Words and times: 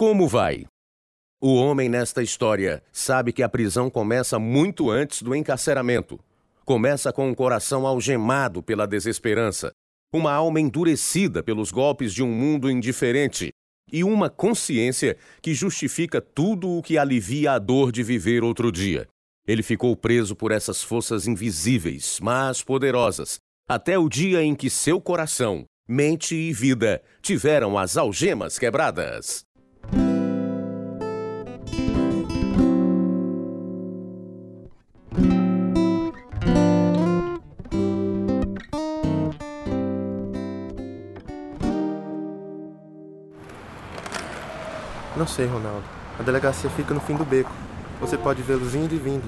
Como 0.00 0.26
vai? 0.26 0.64
O 1.42 1.54
homem 1.56 1.86
nesta 1.86 2.22
história 2.22 2.82
sabe 2.90 3.34
que 3.34 3.42
a 3.42 3.50
prisão 3.50 3.90
começa 3.90 4.38
muito 4.38 4.90
antes 4.90 5.20
do 5.20 5.34
encarceramento. 5.34 6.18
Começa 6.64 7.12
com 7.12 7.28
um 7.28 7.34
coração 7.34 7.86
algemado 7.86 8.62
pela 8.62 8.86
desesperança, 8.86 9.72
uma 10.10 10.32
alma 10.32 10.58
endurecida 10.58 11.42
pelos 11.42 11.70
golpes 11.70 12.14
de 12.14 12.22
um 12.22 12.32
mundo 12.32 12.70
indiferente 12.70 13.50
e 13.92 14.02
uma 14.02 14.30
consciência 14.30 15.18
que 15.42 15.52
justifica 15.52 16.18
tudo 16.18 16.78
o 16.78 16.82
que 16.82 16.96
alivia 16.96 17.52
a 17.52 17.58
dor 17.58 17.92
de 17.92 18.02
viver 18.02 18.42
outro 18.42 18.72
dia. 18.72 19.06
Ele 19.46 19.62
ficou 19.62 19.94
preso 19.94 20.34
por 20.34 20.50
essas 20.50 20.82
forças 20.82 21.26
invisíveis, 21.26 22.18
mas 22.22 22.62
poderosas, 22.62 23.38
até 23.68 23.98
o 23.98 24.08
dia 24.08 24.42
em 24.42 24.54
que 24.54 24.70
seu 24.70 24.98
coração, 24.98 25.66
mente 25.86 26.34
e 26.34 26.54
vida 26.54 27.02
tiveram 27.20 27.76
as 27.76 27.98
algemas 27.98 28.58
quebradas. 28.58 29.44
Não 45.20 45.26
sei, 45.26 45.44
Ronaldo. 45.44 45.82
A 46.18 46.22
delegacia 46.22 46.70
fica 46.70 46.94
no 46.94 47.00
fim 47.00 47.14
do 47.14 47.26
beco. 47.26 47.50
Você 48.00 48.16
pode 48.16 48.40
vê-los 48.40 48.74
indo 48.74 48.94
e 48.94 48.96
vindo. 48.96 49.24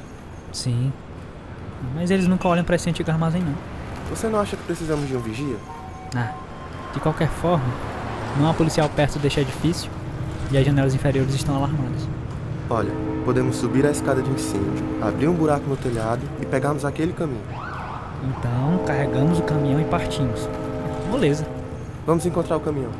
Sim. 0.50 0.90
Mas 1.94 2.10
eles 2.10 2.26
nunca 2.26 2.48
olham 2.48 2.64
para 2.64 2.76
esse 2.76 2.88
antigo 2.88 3.10
armazém, 3.10 3.42
não. 3.42 3.52
Você 4.08 4.26
não 4.26 4.40
acha 4.40 4.56
que 4.56 4.62
precisamos 4.62 5.06
de 5.06 5.14
um 5.14 5.20
vigia? 5.20 5.56
Ah, 6.16 6.32
de 6.94 6.98
qualquer 6.98 7.28
forma, 7.28 7.66
não 8.40 8.48
há 8.48 8.54
policial 8.54 8.88
perto 8.88 9.18
deste 9.18 9.40
edifício 9.40 9.90
e 10.50 10.56
as 10.56 10.64
janelas 10.64 10.94
inferiores 10.94 11.34
estão 11.34 11.56
alarmadas. 11.56 12.08
Olha, 12.70 12.92
podemos 13.26 13.56
subir 13.56 13.84
a 13.84 13.90
escada 13.90 14.22
de 14.22 14.30
incêndio, 14.30 14.82
abrir 15.02 15.28
um 15.28 15.34
buraco 15.34 15.68
no 15.68 15.76
telhado 15.76 16.22
e 16.40 16.46
pegarmos 16.46 16.86
aquele 16.86 17.12
caminho. 17.12 17.44
Então, 18.24 18.82
carregamos 18.86 19.40
o 19.40 19.42
caminhão 19.42 19.78
e 19.78 19.84
partimos. 19.84 20.48
Moleza. 21.10 21.46
Vamos 22.06 22.24
encontrar 22.24 22.56
o 22.56 22.60
caminhão. 22.60 22.92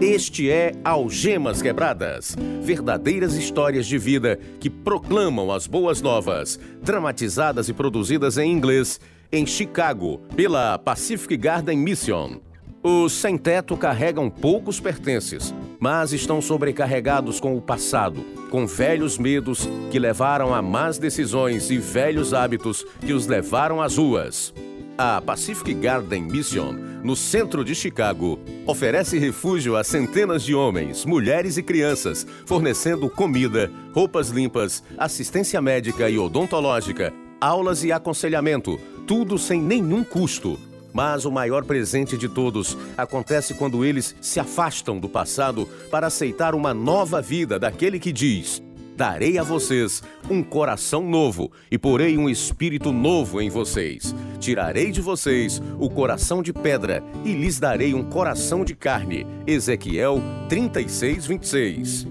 Este 0.00 0.50
é 0.50 0.72
Algemas 0.84 1.62
Quebradas 1.62 2.36
verdadeiras 2.64 3.34
histórias 3.34 3.86
de 3.86 3.98
vida 3.98 4.40
que 4.58 4.70
proclamam 4.70 5.52
as 5.52 5.66
boas 5.66 6.00
novas, 6.00 6.58
dramatizadas 6.82 7.68
e 7.68 7.74
produzidas 7.74 8.38
em 8.38 8.50
inglês 8.50 8.98
em 9.30 9.46
Chicago 9.46 10.22
pela 10.34 10.78
Pacific 10.78 11.36
Garden 11.36 11.76
Mission. 11.76 12.40
Os 12.82 13.12
sem-teto 13.12 13.76
carregam 13.76 14.30
poucos 14.30 14.80
pertences, 14.80 15.54
mas 15.78 16.12
estão 16.12 16.40
sobrecarregados 16.40 17.38
com 17.38 17.56
o 17.56 17.60
passado, 17.60 18.22
com 18.50 18.66
velhos 18.66 19.18
medos 19.18 19.68
que 19.90 19.98
levaram 19.98 20.54
a 20.54 20.60
más 20.60 20.98
decisões 20.98 21.70
e 21.70 21.78
velhos 21.78 22.32
hábitos 22.32 22.84
que 23.00 23.12
os 23.12 23.26
levaram 23.26 23.80
às 23.80 23.96
ruas. 23.96 24.54
A 24.96 25.20
Pacific 25.20 25.74
Garden 25.74 26.22
Mission, 26.22 26.72
no 27.02 27.16
centro 27.16 27.64
de 27.64 27.74
Chicago, 27.74 28.38
oferece 28.64 29.18
refúgio 29.18 29.76
a 29.76 29.82
centenas 29.82 30.44
de 30.44 30.54
homens, 30.54 31.04
mulheres 31.04 31.56
e 31.56 31.64
crianças, 31.64 32.24
fornecendo 32.46 33.10
comida, 33.10 33.68
roupas 33.92 34.28
limpas, 34.28 34.84
assistência 34.96 35.60
médica 35.60 36.08
e 36.08 36.16
odontológica, 36.16 37.12
aulas 37.40 37.82
e 37.82 37.90
aconselhamento, 37.90 38.78
tudo 39.04 39.36
sem 39.36 39.60
nenhum 39.60 40.04
custo. 40.04 40.56
Mas 40.92 41.24
o 41.24 41.30
maior 41.32 41.64
presente 41.64 42.16
de 42.16 42.28
todos 42.28 42.78
acontece 42.96 43.54
quando 43.54 43.84
eles 43.84 44.14
se 44.20 44.38
afastam 44.38 45.00
do 45.00 45.08
passado 45.08 45.68
para 45.90 46.06
aceitar 46.06 46.54
uma 46.54 46.72
nova 46.72 47.20
vida 47.20 47.58
daquele 47.58 47.98
que 47.98 48.12
diz: 48.12 48.62
Darei 48.96 49.38
a 49.38 49.42
vocês 49.42 50.04
um 50.30 50.40
coração 50.40 51.02
novo 51.02 51.50
e 51.68 51.76
porei 51.76 52.16
um 52.16 52.28
espírito 52.28 52.92
novo 52.92 53.40
em 53.40 53.50
vocês. 53.50 54.14
Tirarei 54.38 54.92
de 54.92 55.00
vocês 55.00 55.60
o 55.80 55.90
coração 55.90 56.40
de 56.40 56.52
pedra 56.52 57.02
e 57.24 57.32
lhes 57.32 57.58
darei 57.58 57.92
um 57.92 58.04
coração 58.04 58.64
de 58.64 58.76
carne. 58.76 59.26
Ezequiel 59.46 60.22
36, 60.48 61.26
26. 61.26 62.06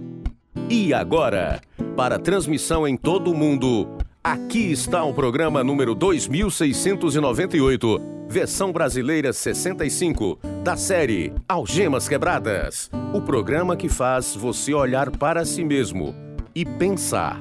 E 0.70 0.94
agora, 0.94 1.62
para 1.96 2.20
transmissão 2.20 2.86
em 2.86 2.98
todo 2.98 3.32
o 3.32 3.36
mundo, 3.36 3.88
aqui 4.22 4.70
está 4.72 5.06
o 5.06 5.14
programa 5.14 5.64
número 5.64 5.96
2698, 5.96 8.02
versão 8.28 8.74
brasileira 8.74 9.32
65, 9.32 10.38
da 10.64 10.76
série 10.76 11.32
Algemas 11.48 12.10
Quebradas. 12.10 12.92
O 13.14 13.22
programa 13.22 13.78
que 13.78 13.88
faz 13.88 14.36
você 14.36 14.74
olhar 14.74 15.10
para 15.12 15.46
si 15.46 15.64
mesmo 15.64 16.23
e 16.56 16.66
pensar. 16.66 17.40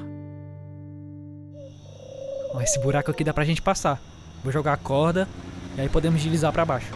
Esse 2.61 2.79
buraco 2.79 3.11
aqui 3.11 3.23
dá 3.23 3.33
pra 3.33 3.43
gente 3.43 3.61
passar. 3.61 3.99
Vou 4.43 4.51
jogar 4.51 4.73
a 4.73 4.77
corda 4.77 5.27
e 5.75 5.81
aí 5.81 5.89
podemos 5.89 6.21
deslizar 6.21 6.51
para 6.51 6.65
baixo. 6.65 6.93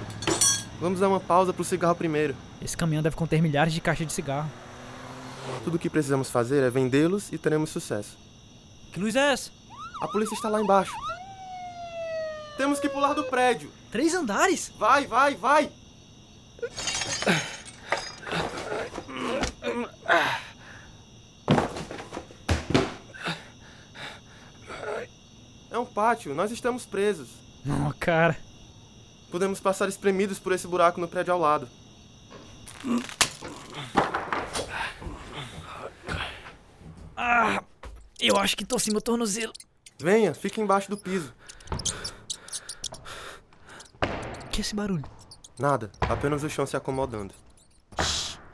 Vamos 0.80 1.00
dar 1.00 1.08
uma 1.10 1.20
pausa 1.20 1.52
pro 1.52 1.64
cigarro 1.64 1.96
primeiro. 1.96 2.36
Esse 2.62 2.78
caminhão 2.78 3.02
deve 3.02 3.16
conter 3.16 3.42
milhares 3.42 3.74
de 3.74 3.82
caixas 3.82 4.06
de 4.06 4.14
cigarro. 4.14 4.50
Tudo 5.64 5.76
o 5.76 5.80
que 5.80 5.90
precisamos 5.90 6.30
fazer 6.30 6.64
é 6.64 6.70
vendê-los 6.70 7.32
e 7.32 7.38
teremos 7.38 7.70
sucesso. 7.70 8.18
Que 8.92 9.00
luz 9.00 9.16
é 9.16 9.34
essa? 9.34 9.52
A 10.02 10.08
polícia 10.08 10.36
está 10.36 10.50
lá 10.50 10.62
embaixo. 10.62 10.94
Temos 12.58 12.80
que 12.80 12.90
pular 12.90 13.14
do 13.14 13.24
prédio. 13.24 13.72
Três 13.92 14.14
andares? 14.14 14.72
Vai, 14.78 15.06
vai, 15.06 15.36
vai! 15.36 15.72
Pátio, 25.98 26.36
nós 26.36 26.52
estamos 26.52 26.86
presos. 26.86 27.28
Não, 27.66 27.92
cara. 27.94 28.38
Podemos 29.32 29.60
passar 29.60 29.90
espremidos 29.90 30.38
por 30.38 30.52
esse 30.54 30.68
buraco 30.68 31.02
no 31.02 31.08
prédio 31.08 31.34
ao 31.34 31.40
lado. 31.40 31.68
Ah, 37.16 37.64
eu 38.20 38.38
acho 38.38 38.56
que 38.56 38.64
torci 38.64 38.92
meu 38.92 39.02
tornozelo. 39.02 39.52
Venha, 39.98 40.36
fique 40.36 40.62
embaixo 40.62 40.88
do 40.88 41.00
piso. 41.00 41.34
O 44.00 44.50
que 44.50 44.60
é 44.60 44.62
esse 44.62 44.76
barulho? 44.76 45.04
Nada, 45.58 45.92
apenas 46.00 46.44
o 46.44 46.50
chão 46.50 46.68
se 46.68 46.78
acomodando. 46.78 47.34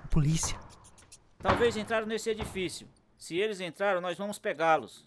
Polícia. 0.10 0.58
Talvez 1.40 1.76
entraram 1.76 2.08
nesse 2.08 2.30
edifício. 2.30 2.88
Se 3.18 3.36
eles 3.36 3.60
entraram, 3.60 4.00
nós 4.00 4.18
vamos 4.18 4.40
pegá-los. 4.40 5.06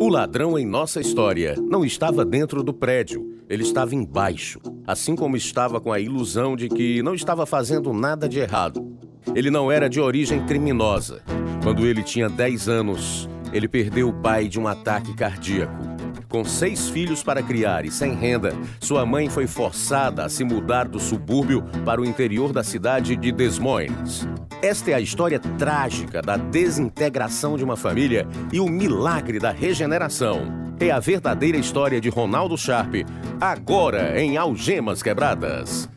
O 0.00 0.08
ladrão 0.08 0.56
em 0.56 0.64
nossa 0.64 1.00
história 1.00 1.56
não 1.60 1.84
estava 1.84 2.24
dentro 2.24 2.62
do 2.62 2.72
prédio, 2.72 3.42
ele 3.48 3.64
estava 3.64 3.96
embaixo, 3.96 4.60
assim 4.86 5.16
como 5.16 5.36
estava 5.36 5.80
com 5.80 5.92
a 5.92 5.98
ilusão 5.98 6.54
de 6.54 6.68
que 6.68 7.02
não 7.02 7.14
estava 7.14 7.44
fazendo 7.44 7.92
nada 7.92 8.28
de 8.28 8.38
errado. 8.38 8.96
Ele 9.34 9.50
não 9.50 9.72
era 9.72 9.90
de 9.90 10.00
origem 10.00 10.46
criminosa. 10.46 11.20
Quando 11.64 11.84
ele 11.84 12.04
tinha 12.04 12.28
10 12.28 12.68
anos, 12.68 13.28
ele 13.52 13.66
perdeu 13.66 14.10
o 14.10 14.12
pai 14.12 14.46
de 14.46 14.60
um 14.60 14.68
ataque 14.68 15.16
cardíaco. 15.16 15.97
Com 16.28 16.44
seis 16.44 16.90
filhos 16.90 17.22
para 17.22 17.42
criar 17.42 17.86
e 17.86 17.90
sem 17.90 18.14
renda, 18.14 18.52
sua 18.80 19.06
mãe 19.06 19.30
foi 19.30 19.46
forçada 19.46 20.26
a 20.26 20.28
se 20.28 20.44
mudar 20.44 20.86
do 20.86 21.00
subúrbio 21.00 21.64
para 21.86 22.02
o 22.02 22.04
interior 22.04 22.52
da 22.52 22.62
cidade 22.62 23.16
de 23.16 23.32
Des 23.32 23.58
Moines. 23.58 24.28
Esta 24.60 24.90
é 24.90 24.94
a 24.94 25.00
história 25.00 25.38
trágica 25.38 26.20
da 26.20 26.36
desintegração 26.36 27.56
de 27.56 27.64
uma 27.64 27.78
família 27.78 28.28
e 28.52 28.60
o 28.60 28.68
milagre 28.68 29.38
da 29.38 29.50
regeneração. 29.50 30.42
É 30.78 30.90
a 30.90 31.00
verdadeira 31.00 31.56
história 31.56 31.98
de 31.98 32.10
Ronaldo 32.10 32.58
Sharp, 32.58 32.96
agora 33.40 34.20
em 34.20 34.36
Algemas 34.36 35.02
Quebradas. 35.02 35.88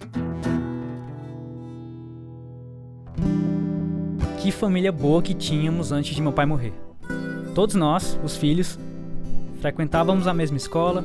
Que 4.41 4.49
família 4.49 4.93
boa 4.93 5.21
que 5.21 5.33
tínhamos 5.33 5.91
antes 5.91 6.15
de 6.15 6.21
meu 6.21 6.31
pai 6.31 6.45
morrer. 6.45 6.73
Todos 7.53 7.75
nós, 7.75 8.17
os 8.23 8.37
filhos, 8.37 8.79
frequentávamos 9.61 10.27
a 10.27 10.33
mesma 10.33 10.57
escola, 10.57 11.03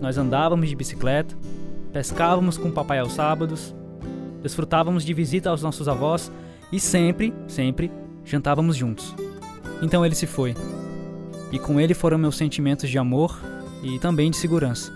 nós 0.00 0.16
andávamos 0.16 0.68
de 0.68 0.74
bicicleta, 0.74 1.36
pescávamos 1.92 2.56
com 2.56 2.70
o 2.70 2.72
papai 2.72 2.98
aos 2.98 3.12
sábados, 3.12 3.74
desfrutávamos 4.42 5.04
de 5.04 5.12
visita 5.12 5.50
aos 5.50 5.62
nossos 5.62 5.86
avós 5.86 6.32
e 6.72 6.80
sempre, 6.80 7.34
sempre 7.46 7.92
jantávamos 8.24 8.76
juntos. 8.76 9.14
Então 9.82 10.04
ele 10.06 10.14
se 10.14 10.26
foi. 10.26 10.56
E 11.52 11.58
com 11.58 11.78
ele 11.78 11.92
foram 11.92 12.16
meus 12.16 12.36
sentimentos 12.36 12.88
de 12.88 12.96
amor 12.96 13.38
e 13.82 13.98
também 13.98 14.30
de 14.30 14.38
segurança. 14.38 14.90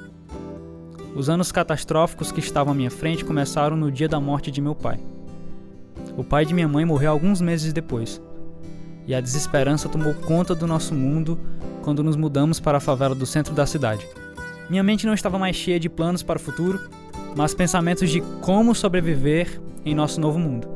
Os 1.14 1.28
anos 1.28 1.52
catastróficos 1.52 2.32
que 2.32 2.40
estavam 2.40 2.72
à 2.72 2.76
minha 2.76 2.90
frente 2.90 3.26
começaram 3.26 3.76
no 3.76 3.92
dia 3.92 4.08
da 4.08 4.18
morte 4.18 4.50
de 4.50 4.62
meu 4.62 4.74
pai. 4.74 4.98
O 6.16 6.24
pai 6.24 6.46
de 6.46 6.54
minha 6.54 6.68
mãe 6.68 6.86
morreu 6.86 7.10
alguns 7.10 7.42
meses 7.42 7.74
depois. 7.74 8.22
E 9.06 9.14
a 9.14 9.20
desesperança 9.20 9.86
tomou 9.86 10.14
conta 10.14 10.54
do 10.54 10.66
nosso 10.66 10.94
mundo 10.94 11.38
quando 11.86 12.02
nos 12.02 12.16
mudamos 12.16 12.58
para 12.58 12.78
a 12.78 12.80
favela 12.80 13.14
do 13.14 13.24
centro 13.24 13.54
da 13.54 13.64
cidade. 13.64 14.04
Minha 14.68 14.82
mente 14.82 15.06
não 15.06 15.14
estava 15.14 15.38
mais 15.38 15.54
cheia 15.54 15.78
de 15.78 15.88
planos 15.88 16.20
para 16.20 16.36
o 16.36 16.42
futuro, 16.42 16.80
mas 17.36 17.54
pensamentos 17.54 18.10
de 18.10 18.20
como 18.40 18.74
sobreviver 18.74 19.60
em 19.84 19.94
nosso 19.94 20.20
novo 20.20 20.36
mundo 20.36 20.68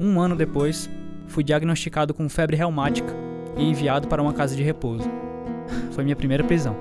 Um 0.00 0.20
ano 0.20 0.34
depois, 0.34 0.90
fui 1.28 1.44
diagnosticado 1.44 2.12
com 2.12 2.28
febre 2.28 2.56
reumática 2.56 3.14
e 3.56 3.62
enviado 3.62 4.08
para 4.08 4.20
uma 4.20 4.32
casa 4.32 4.56
de 4.56 4.64
repouso. 4.64 5.08
Foi 5.94 6.02
minha 6.02 6.16
primeira 6.16 6.42
prisão. 6.42 6.76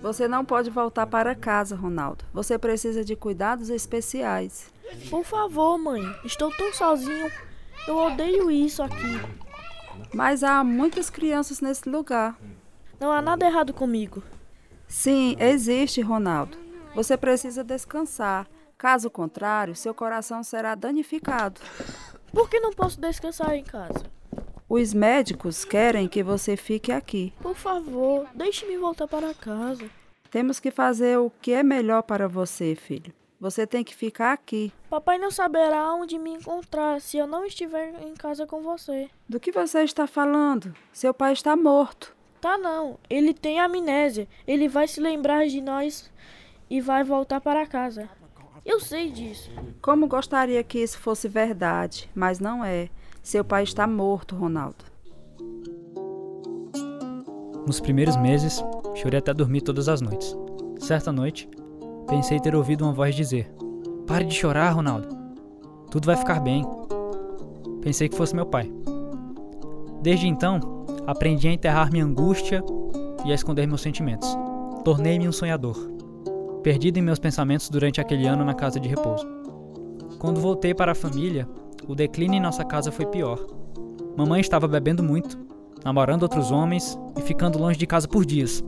Você 0.00 0.26
não 0.26 0.46
pode 0.46 0.70
voltar 0.70 1.06
para 1.06 1.34
casa, 1.34 1.76
Ronaldo. 1.76 2.24
Você 2.32 2.58
precisa 2.58 3.04
de 3.04 3.14
cuidados 3.14 3.68
especiais. 3.68 4.72
Por 5.10 5.24
favor, 5.24 5.76
mãe. 5.76 6.02
Estou 6.24 6.50
tão 6.56 6.72
sozinho. 6.72 7.30
Eu 7.86 7.98
odeio 7.98 8.50
isso 8.50 8.82
aqui. 8.82 9.43
Mas 10.12 10.42
há 10.42 10.62
muitas 10.62 11.10
crianças 11.10 11.60
nesse 11.60 11.88
lugar. 11.88 12.38
Não 13.00 13.10
há 13.10 13.20
nada 13.20 13.46
errado 13.46 13.72
comigo. 13.72 14.22
Sim, 14.86 15.36
existe, 15.38 16.00
Ronaldo. 16.00 16.56
Você 16.94 17.16
precisa 17.16 17.64
descansar. 17.64 18.46
Caso 18.78 19.10
contrário, 19.10 19.74
seu 19.74 19.94
coração 19.94 20.42
será 20.42 20.74
danificado. 20.74 21.60
Por 22.32 22.48
que 22.48 22.60
não 22.60 22.72
posso 22.72 23.00
descansar 23.00 23.54
em 23.54 23.64
casa? 23.64 24.04
Os 24.68 24.94
médicos 24.94 25.64
querem 25.64 26.08
que 26.08 26.22
você 26.22 26.56
fique 26.56 26.90
aqui. 26.90 27.32
Por 27.40 27.54
favor, 27.54 28.26
deixe-me 28.34 28.76
voltar 28.76 29.06
para 29.06 29.34
casa. 29.34 29.88
Temos 30.30 30.58
que 30.58 30.70
fazer 30.70 31.18
o 31.18 31.30
que 31.30 31.52
é 31.52 31.62
melhor 31.62 32.02
para 32.02 32.26
você, 32.26 32.74
filho. 32.74 33.12
Você 33.44 33.66
tem 33.66 33.84
que 33.84 33.94
ficar 33.94 34.32
aqui. 34.32 34.72
Papai 34.88 35.18
não 35.18 35.30
saberá 35.30 35.92
onde 35.92 36.18
me 36.18 36.30
encontrar 36.30 36.98
se 36.98 37.18
eu 37.18 37.26
não 37.26 37.44
estiver 37.44 37.92
em 38.02 38.14
casa 38.14 38.46
com 38.46 38.62
você. 38.62 39.10
Do 39.28 39.38
que 39.38 39.52
você 39.52 39.80
está 39.80 40.06
falando? 40.06 40.74
Seu 40.90 41.12
pai 41.12 41.34
está 41.34 41.54
morto. 41.54 42.16
Tá 42.40 42.56
não, 42.56 42.98
ele 43.10 43.34
tem 43.34 43.60
amnésia. 43.60 44.26
Ele 44.46 44.66
vai 44.66 44.88
se 44.88 44.98
lembrar 44.98 45.46
de 45.46 45.60
nós 45.60 46.10
e 46.70 46.80
vai 46.80 47.04
voltar 47.04 47.38
para 47.38 47.66
casa. 47.66 48.08
Eu 48.64 48.80
sei 48.80 49.10
disso. 49.10 49.50
Como 49.82 50.08
gostaria 50.08 50.64
que 50.64 50.78
isso 50.78 50.98
fosse 50.98 51.28
verdade, 51.28 52.10
mas 52.14 52.40
não 52.40 52.64
é. 52.64 52.88
Seu 53.22 53.44
pai 53.44 53.64
está 53.64 53.86
morto, 53.86 54.34
Ronaldo. 54.34 54.86
Nos 57.66 57.78
primeiros 57.78 58.16
meses, 58.16 58.64
chorei 58.94 59.18
até 59.18 59.34
dormir 59.34 59.60
todas 59.60 59.86
as 59.86 60.00
noites. 60.00 60.34
Certa 60.78 61.12
noite, 61.12 61.46
pensei 62.06 62.40
ter 62.40 62.54
ouvido 62.54 62.84
uma 62.84 62.92
voz 62.92 63.14
dizer: 63.14 63.50
Pare 64.06 64.24
de 64.24 64.34
chorar, 64.34 64.70
Ronaldo. 64.70 65.08
Tudo 65.90 66.06
vai 66.06 66.16
ficar 66.16 66.40
bem. 66.40 66.64
Pensei 67.80 68.08
que 68.08 68.16
fosse 68.16 68.34
meu 68.34 68.46
pai. 68.46 68.70
Desde 70.02 70.26
então, 70.26 70.60
aprendi 71.06 71.48
a 71.48 71.52
enterrar 71.52 71.90
minha 71.90 72.04
angústia 72.04 72.62
e 73.24 73.32
a 73.32 73.34
esconder 73.34 73.66
meus 73.66 73.80
sentimentos. 73.80 74.28
Tornei-me 74.84 75.28
um 75.28 75.32
sonhador, 75.32 75.76
perdido 76.62 76.98
em 76.98 77.02
meus 77.02 77.18
pensamentos 77.18 77.68
durante 77.68 78.00
aquele 78.00 78.26
ano 78.26 78.44
na 78.44 78.54
casa 78.54 78.78
de 78.78 78.88
repouso. 78.88 79.26
Quando 80.18 80.40
voltei 80.40 80.74
para 80.74 80.92
a 80.92 80.94
família, 80.94 81.48
o 81.86 81.94
declínio 81.94 82.36
em 82.36 82.40
nossa 82.40 82.64
casa 82.64 82.90
foi 82.92 83.06
pior. 83.06 83.38
Mamãe 84.16 84.40
estava 84.40 84.68
bebendo 84.68 85.02
muito, 85.02 85.38
namorando 85.84 86.22
outros 86.22 86.50
homens 86.50 86.98
e 87.18 87.22
ficando 87.22 87.58
longe 87.58 87.78
de 87.78 87.86
casa 87.86 88.08
por 88.08 88.24
dias, 88.24 88.62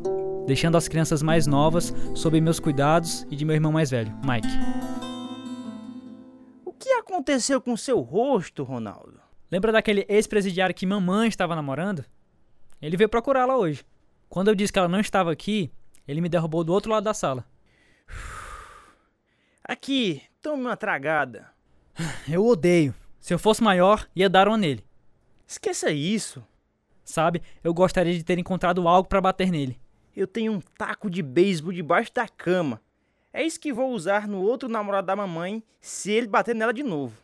deixando 0.46 0.76
as 0.76 0.88
crianças 0.88 1.22
mais 1.22 1.46
novas 1.46 1.92
sob 2.14 2.40
meus 2.40 2.60
cuidados 2.60 3.26
e 3.30 3.36
de 3.36 3.44
meu 3.44 3.54
irmão 3.54 3.72
mais 3.72 3.90
velho, 3.90 4.12
Mike. 4.24 4.48
O 6.64 6.72
que 6.72 6.88
aconteceu 6.90 7.60
com 7.60 7.76
seu 7.76 8.00
rosto, 8.00 8.62
Ronaldo? 8.62 9.20
Lembra 9.50 9.72
daquele 9.72 10.06
ex-presidiário 10.08 10.74
que 10.74 10.86
mamãe 10.86 11.28
estava 11.28 11.56
namorando? 11.56 12.04
Ele 12.80 12.96
veio 12.96 13.08
procurá-la 13.08 13.56
hoje. 13.56 13.84
Quando 14.28 14.48
eu 14.48 14.54
disse 14.54 14.72
que 14.72 14.78
ela 14.78 14.88
não 14.88 15.00
estava 15.00 15.32
aqui, 15.32 15.72
ele 16.06 16.20
me 16.20 16.28
derrubou 16.28 16.64
do 16.64 16.72
outro 16.72 16.90
lado 16.90 17.04
da 17.04 17.14
sala. 17.14 17.44
Aqui, 19.64 20.22
tome 20.40 20.62
uma 20.62 20.76
tragada. 20.76 21.48
Eu 22.28 22.46
odeio. 22.46 22.94
Se 23.18 23.34
eu 23.34 23.38
fosse 23.40 23.60
maior, 23.60 24.06
ia 24.14 24.30
dar 24.30 24.46
uma 24.46 24.56
nele. 24.56 24.84
Esqueça 25.44 25.90
isso. 25.90 26.44
Sabe, 27.04 27.42
eu 27.64 27.74
gostaria 27.74 28.12
de 28.12 28.22
ter 28.22 28.38
encontrado 28.38 28.86
algo 28.86 29.08
para 29.08 29.20
bater 29.20 29.50
nele. 29.50 29.80
Eu 30.16 30.26
tenho 30.26 30.52
um 30.52 30.60
taco 30.78 31.10
de 31.10 31.22
beisebol 31.22 31.74
debaixo 31.74 32.10
da 32.14 32.26
cama. 32.26 32.80
É 33.30 33.44
isso 33.44 33.60
que 33.60 33.70
vou 33.70 33.92
usar 33.92 34.26
no 34.26 34.40
outro 34.40 34.66
namorado 34.66 35.06
da 35.06 35.14
mamãe 35.14 35.62
se 35.78 36.10
ele 36.10 36.26
bater 36.26 36.54
nela 36.54 36.72
de 36.72 36.82
novo. 36.82 37.14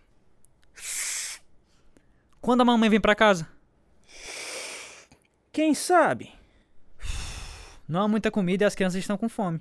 Quando 2.38 2.60
a 2.60 2.64
mamãe 2.66 2.90
vem 2.90 3.00
para 3.00 3.14
casa? 3.14 3.48
Quem 5.50 5.72
sabe? 5.72 6.30
Não 7.88 8.02
há 8.02 8.08
muita 8.08 8.30
comida 8.30 8.64
e 8.64 8.66
as 8.66 8.74
crianças 8.74 9.00
estão 9.00 9.16
com 9.16 9.28
fome. 9.28 9.58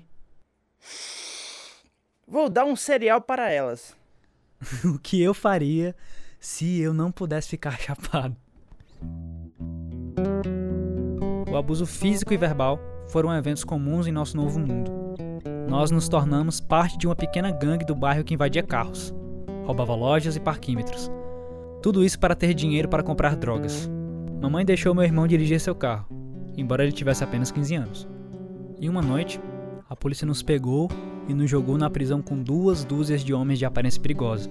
Vou 2.26 2.50
dar 2.50 2.66
um 2.66 2.76
cereal 2.76 3.20
para 3.20 3.50
elas. 3.50 3.96
o 4.84 4.98
que 4.98 5.22
eu 5.22 5.32
faria 5.32 5.96
se 6.38 6.82
eu 6.82 6.92
não 6.92 7.10
pudesse 7.10 7.48
ficar 7.48 7.80
chapado? 7.80 8.36
O 11.50 11.56
abuso 11.56 11.86
físico 11.86 12.34
e 12.34 12.36
verbal 12.36 12.91
foram 13.12 13.32
eventos 13.36 13.62
comuns 13.62 14.06
em 14.06 14.10
nosso 14.10 14.34
novo 14.34 14.58
mundo. 14.58 14.90
Nós 15.68 15.90
nos 15.90 16.08
tornamos 16.08 16.60
parte 16.60 16.96
de 16.96 17.06
uma 17.06 17.14
pequena 17.14 17.50
gangue 17.50 17.84
do 17.84 17.94
bairro 17.94 18.24
que 18.24 18.32
invadia 18.32 18.62
carros, 18.62 19.14
roubava 19.66 19.94
lojas 19.94 20.34
e 20.34 20.40
parquímetros. 20.40 21.10
Tudo 21.82 22.02
isso 22.02 22.18
para 22.18 22.34
ter 22.34 22.54
dinheiro 22.54 22.88
para 22.88 23.02
comprar 23.02 23.36
drogas. 23.36 23.88
Mamãe 24.40 24.64
deixou 24.64 24.94
meu 24.94 25.04
irmão 25.04 25.26
dirigir 25.26 25.60
seu 25.60 25.74
carro, 25.74 26.06
embora 26.56 26.84
ele 26.84 26.92
tivesse 26.92 27.22
apenas 27.22 27.50
15 27.50 27.74
anos. 27.74 28.08
E 28.80 28.88
uma 28.88 29.02
noite, 29.02 29.38
a 29.90 29.94
polícia 29.94 30.26
nos 30.26 30.42
pegou 30.42 30.90
e 31.28 31.34
nos 31.34 31.50
jogou 31.50 31.76
na 31.76 31.90
prisão 31.90 32.22
com 32.22 32.42
duas 32.42 32.82
dúzias 32.82 33.22
de 33.22 33.34
homens 33.34 33.58
de 33.58 33.66
aparência 33.66 34.00
perigosa. 34.00 34.48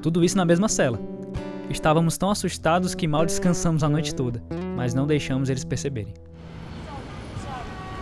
Tudo 0.00 0.24
isso 0.24 0.36
na 0.36 0.46
mesma 0.46 0.68
cela. 0.68 0.98
Estávamos 1.68 2.16
tão 2.16 2.30
assustados 2.30 2.94
que 2.94 3.06
mal 3.06 3.26
descansamos 3.26 3.84
a 3.84 3.88
noite 3.88 4.14
toda, 4.14 4.42
mas 4.74 4.94
não 4.94 5.06
deixamos 5.06 5.50
eles 5.50 5.64
perceberem. 5.64 6.14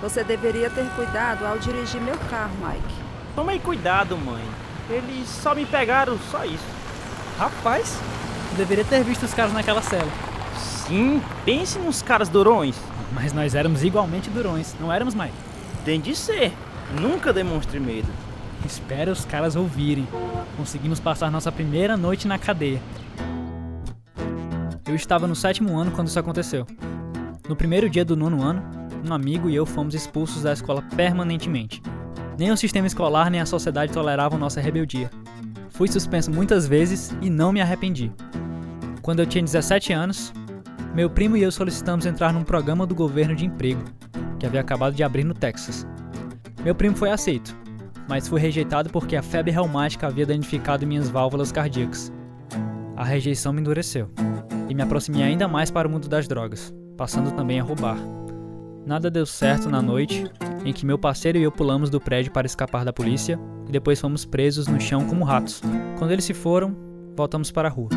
Você 0.06 0.22
deveria 0.22 0.70
ter 0.70 0.88
cuidado 0.90 1.44
ao 1.44 1.58
dirigir 1.58 2.00
meu 2.00 2.16
carro, 2.30 2.54
Mike. 2.64 2.94
Tomei 3.34 3.58
cuidado, 3.58 4.16
mãe. 4.16 4.44
Eles 4.88 5.28
só 5.28 5.52
me 5.52 5.66
pegaram, 5.66 6.16
só 6.30 6.44
isso. 6.44 6.64
Rapaz, 7.36 7.98
eu 8.52 8.56
deveria 8.56 8.84
ter 8.84 9.02
visto 9.02 9.24
os 9.24 9.34
caras 9.34 9.52
naquela 9.52 9.82
cela. 9.82 10.08
Sim, 10.56 11.20
pense 11.44 11.76
nos 11.80 12.02
caras 12.02 12.28
durões. 12.28 12.76
Mas 13.12 13.32
nós 13.32 13.56
éramos 13.56 13.82
igualmente 13.82 14.30
durões, 14.30 14.76
não 14.78 14.92
éramos, 14.92 15.12
Mike? 15.12 15.34
Tem 15.84 16.00
de 16.00 16.14
ser. 16.14 16.52
Nunca 17.00 17.32
demonstre 17.32 17.80
medo. 17.80 18.08
Espera 18.64 19.10
os 19.10 19.24
caras 19.24 19.56
ouvirem. 19.56 20.06
Conseguimos 20.56 21.00
passar 21.00 21.32
nossa 21.32 21.50
primeira 21.50 21.96
noite 21.96 22.28
na 22.28 22.38
cadeia. 22.38 22.80
Eu 24.86 24.94
estava 24.94 25.26
no 25.26 25.34
sétimo 25.34 25.76
ano 25.76 25.90
quando 25.90 26.06
isso 26.06 26.20
aconteceu. 26.20 26.64
No 27.48 27.56
primeiro 27.56 27.90
dia 27.90 28.04
do 28.04 28.16
nono 28.16 28.40
ano, 28.40 28.75
um 29.04 29.12
amigo 29.12 29.48
e 29.50 29.54
eu 29.54 29.66
fomos 29.66 29.94
expulsos 29.94 30.42
da 30.42 30.52
escola 30.52 30.82
permanentemente. 30.96 31.82
Nem 32.38 32.50
o 32.50 32.56
sistema 32.56 32.86
escolar 32.86 33.30
nem 33.30 33.40
a 33.40 33.46
sociedade 33.46 33.92
toleravam 33.92 34.38
nossa 34.38 34.60
rebeldia. 34.60 35.10
Fui 35.70 35.88
suspenso 35.88 36.30
muitas 36.30 36.66
vezes 36.66 37.16
e 37.20 37.30
não 37.30 37.52
me 37.52 37.60
arrependi. 37.60 38.12
Quando 39.02 39.20
eu 39.20 39.26
tinha 39.26 39.42
17 39.42 39.92
anos, 39.92 40.32
meu 40.94 41.10
primo 41.10 41.36
e 41.36 41.42
eu 41.42 41.52
solicitamos 41.52 42.06
entrar 42.06 42.32
num 42.32 42.42
programa 42.42 42.86
do 42.86 42.94
governo 42.94 43.34
de 43.34 43.44
emprego, 43.44 43.82
que 44.38 44.46
havia 44.46 44.60
acabado 44.60 44.94
de 44.94 45.02
abrir 45.02 45.24
no 45.24 45.34
Texas. 45.34 45.86
Meu 46.64 46.74
primo 46.74 46.96
foi 46.96 47.10
aceito, 47.10 47.56
mas 48.08 48.26
foi 48.26 48.40
rejeitado 48.40 48.90
porque 48.90 49.16
a 49.16 49.22
febre 49.22 49.50
reumática 49.50 50.06
havia 50.06 50.26
danificado 50.26 50.86
minhas 50.86 51.08
válvulas 51.08 51.52
cardíacas. 51.52 52.12
A 52.96 53.04
rejeição 53.04 53.52
me 53.52 53.60
endureceu 53.60 54.10
e 54.68 54.74
me 54.74 54.82
aproximei 54.82 55.22
ainda 55.22 55.46
mais 55.46 55.70
para 55.70 55.86
o 55.86 55.90
mundo 55.90 56.08
das 56.08 56.26
drogas, 56.26 56.74
passando 56.96 57.30
também 57.30 57.60
a 57.60 57.62
roubar. 57.62 57.98
Nada 58.86 59.10
deu 59.10 59.26
certo 59.26 59.68
na 59.68 59.82
noite 59.82 60.30
em 60.64 60.72
que 60.72 60.86
meu 60.86 60.96
parceiro 60.96 61.36
e 61.36 61.42
eu 61.42 61.50
pulamos 61.50 61.90
do 61.90 62.00
prédio 62.00 62.30
para 62.30 62.46
escapar 62.46 62.84
da 62.84 62.92
polícia 62.92 63.36
e 63.66 63.72
depois 63.72 64.00
fomos 64.00 64.24
presos 64.24 64.68
no 64.68 64.80
chão 64.80 65.04
como 65.08 65.24
ratos. 65.24 65.60
Quando 65.98 66.12
eles 66.12 66.24
se 66.24 66.32
foram, 66.32 66.72
voltamos 67.16 67.50
para 67.50 67.66
a 67.66 67.70
rua. 67.70 67.88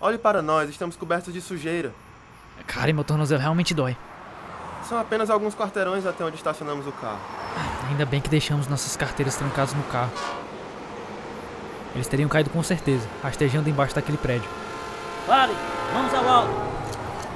Olhe 0.00 0.16
para 0.16 0.40
nós, 0.40 0.70
estamos 0.70 0.96
cobertos 0.96 1.34
de 1.34 1.42
sujeira. 1.42 1.92
Cara, 2.66 2.88
e 2.88 2.94
meu 2.94 3.04
tornozelo 3.04 3.42
realmente 3.42 3.74
dói. 3.74 3.94
São 4.88 4.98
apenas 4.98 5.28
alguns 5.28 5.54
quarteirões 5.54 6.06
até 6.06 6.24
onde 6.24 6.36
estacionamos 6.36 6.86
o 6.86 6.92
carro. 6.92 7.20
Ainda 7.90 8.06
bem 8.06 8.22
que 8.22 8.30
deixamos 8.30 8.66
nossas 8.66 8.96
carteiras 8.96 9.36
trancadas 9.36 9.74
no 9.74 9.82
carro. 9.84 10.12
Eles 11.94 12.08
teriam 12.08 12.30
caído 12.30 12.48
com 12.48 12.62
certeza, 12.62 13.06
rastejando 13.22 13.68
embaixo 13.68 13.94
daquele 13.94 14.16
prédio. 14.16 14.48
Pare! 15.26 15.52
Mãos 15.92 16.12
ao 16.12 16.28
alto! 16.28 16.52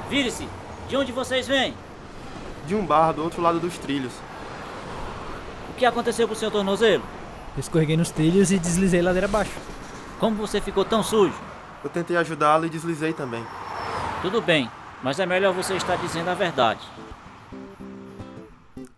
Vire-se! 0.09 0.47
De 0.87 0.95
onde 0.95 1.11
vocês 1.11 1.47
vêm? 1.47 1.73
De 2.67 2.75
um 2.75 2.85
bar 2.85 3.13
do 3.13 3.23
outro 3.23 3.41
lado 3.41 3.59
dos 3.59 3.77
trilhos. 3.77 4.13
O 5.69 5.73
que 5.73 5.85
aconteceu 5.85 6.27
com 6.27 6.33
o 6.33 6.37
seu 6.37 6.51
tornozelo? 6.51 7.03
Eu 7.55 7.59
escorreguei 7.59 7.97
nos 7.97 8.11
trilhos 8.11 8.51
e 8.51 8.59
deslizei 8.59 9.01
ladeira 9.01 9.27
abaixo. 9.27 9.53
Como 10.19 10.35
você 10.35 10.61
ficou 10.61 10.85
tão 10.85 11.01
sujo? 11.01 11.33
Eu 11.83 11.89
tentei 11.89 12.17
ajudá-lo 12.17 12.65
e 12.65 12.69
deslizei 12.69 13.13
também. 13.13 13.43
Tudo 14.21 14.41
bem, 14.41 14.69
mas 15.01 15.19
é 15.19 15.25
melhor 15.25 15.53
você 15.53 15.75
estar 15.75 15.95
dizendo 15.95 16.29
a 16.29 16.33
verdade. 16.33 16.81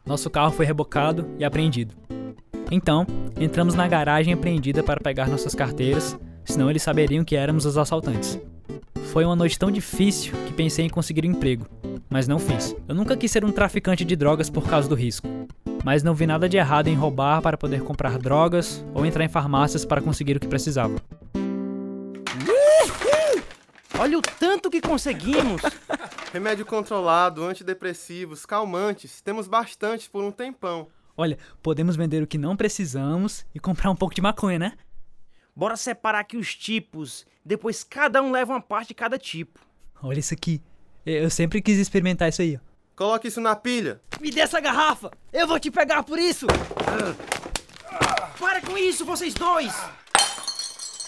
Nosso 0.05 0.29
carro 0.29 0.51
foi 0.51 0.65
rebocado 0.65 1.29
e 1.38 1.45
apreendido. 1.45 1.95
Então, 2.71 3.05
entramos 3.39 3.75
na 3.75 3.88
garagem 3.88 4.33
apreendida 4.33 4.81
para 4.81 5.00
pegar 5.00 5.27
nossas 5.27 5.53
carteiras, 5.53 6.17
senão 6.43 6.69
eles 6.69 6.81
saberiam 6.81 7.24
que 7.24 7.36
éramos 7.36 7.65
os 7.65 7.77
assaltantes. 7.77 8.39
Foi 9.12 9.25
uma 9.25 9.36
noite 9.36 9.60
tão 9.60 9.70
difícil 9.70 10.32
que 10.48 10.53
pensei 10.53 10.86
em 10.86 10.89
conseguir 10.89 11.25
um 11.25 11.32
emprego, 11.32 11.68
mas 12.10 12.30
não 12.30 12.39
fiz. 12.39 12.74
Eu 12.88 12.96
nunca 12.96 13.18
quis 13.18 13.30
ser 13.30 13.44
um 13.44 13.51
traficante 13.51 14.06
de 14.06 14.15
drogas 14.15 14.50
por 14.50 14.63
causa 14.63 14.88
do 14.88 14.96
risco, 14.96 15.27
mas 15.84 16.01
não 16.01 16.15
vi 16.15 16.25
nada 16.25 16.48
de 16.48 16.56
errado 16.56 16.88
em 16.88 16.96
roubar 16.96 17.41
para 17.41 17.58
poder 17.58 17.84
comprar 17.84 18.18
drogas 18.18 18.86
ou 18.94 19.06
entrar 19.06 19.25
em 19.25 19.27
farmácias 19.27 19.84
para 19.84 20.01
conseguir 20.01 20.38
o 20.38 20.39
que 20.39 20.48
precisava. 20.48 20.96
Olha 24.00 24.18
o 24.18 24.22
tanto 24.22 24.70
que 24.70 24.80
conseguimos! 24.80 25.62
Remédio 26.32 26.65
controlado, 26.65 27.44
antidepressivos, 27.44 28.46
calmantes. 28.46 29.20
Temos 29.20 29.46
bastante 29.46 30.10
por 30.10 30.24
um 30.24 30.32
tempão. 30.32 30.88
Olha, 31.18 31.38
podemos 31.62 31.98
vender 31.98 32.24
o 32.24 32.27
que 32.27 32.38
não 32.38 32.56
precisamos 32.56 33.46
e 33.53 33.60
comprar 33.60 33.91
um 33.91 33.96
pouco 33.96 34.15
de 34.15 34.22
maconha, 34.22 34.58
né? 34.58 34.74
Bora 35.55 35.75
separar 35.75 36.20
aqui 36.20 36.38
os 36.38 36.55
tipos. 36.55 37.25
Depois 37.43 37.84
cada 37.84 38.22
um 38.22 38.31
leva 38.31 38.53
uma 38.53 38.62
parte 38.62 38.89
de 38.89 38.93
cada 38.93 39.17
tipo. 39.17 39.60
Olha 40.01 40.20
isso 40.20 40.34
aqui. 40.34 40.62
Eu 41.05 41.29
sempre 41.29 41.62
quis 41.62 41.77
experimentar 41.77 42.29
isso 42.29 42.41
aí. 42.41 42.58
ó. 42.58 42.72
Coloque 42.96 43.27
isso 43.27 43.41
na 43.41 43.55
pilha. 43.55 44.00
Me 44.20 44.29
dê 44.29 44.41
essa 44.41 44.60
garrafa! 44.60 45.12
Eu 45.34 45.48
vou 45.48 45.60
te 45.60 45.72
pegar 45.72 46.03
por 46.03 46.20
isso! 46.20 46.46
Para 48.39 48.62
com 48.62 48.77
isso, 48.77 49.03
vocês 49.05 49.34
dois! 49.34 49.74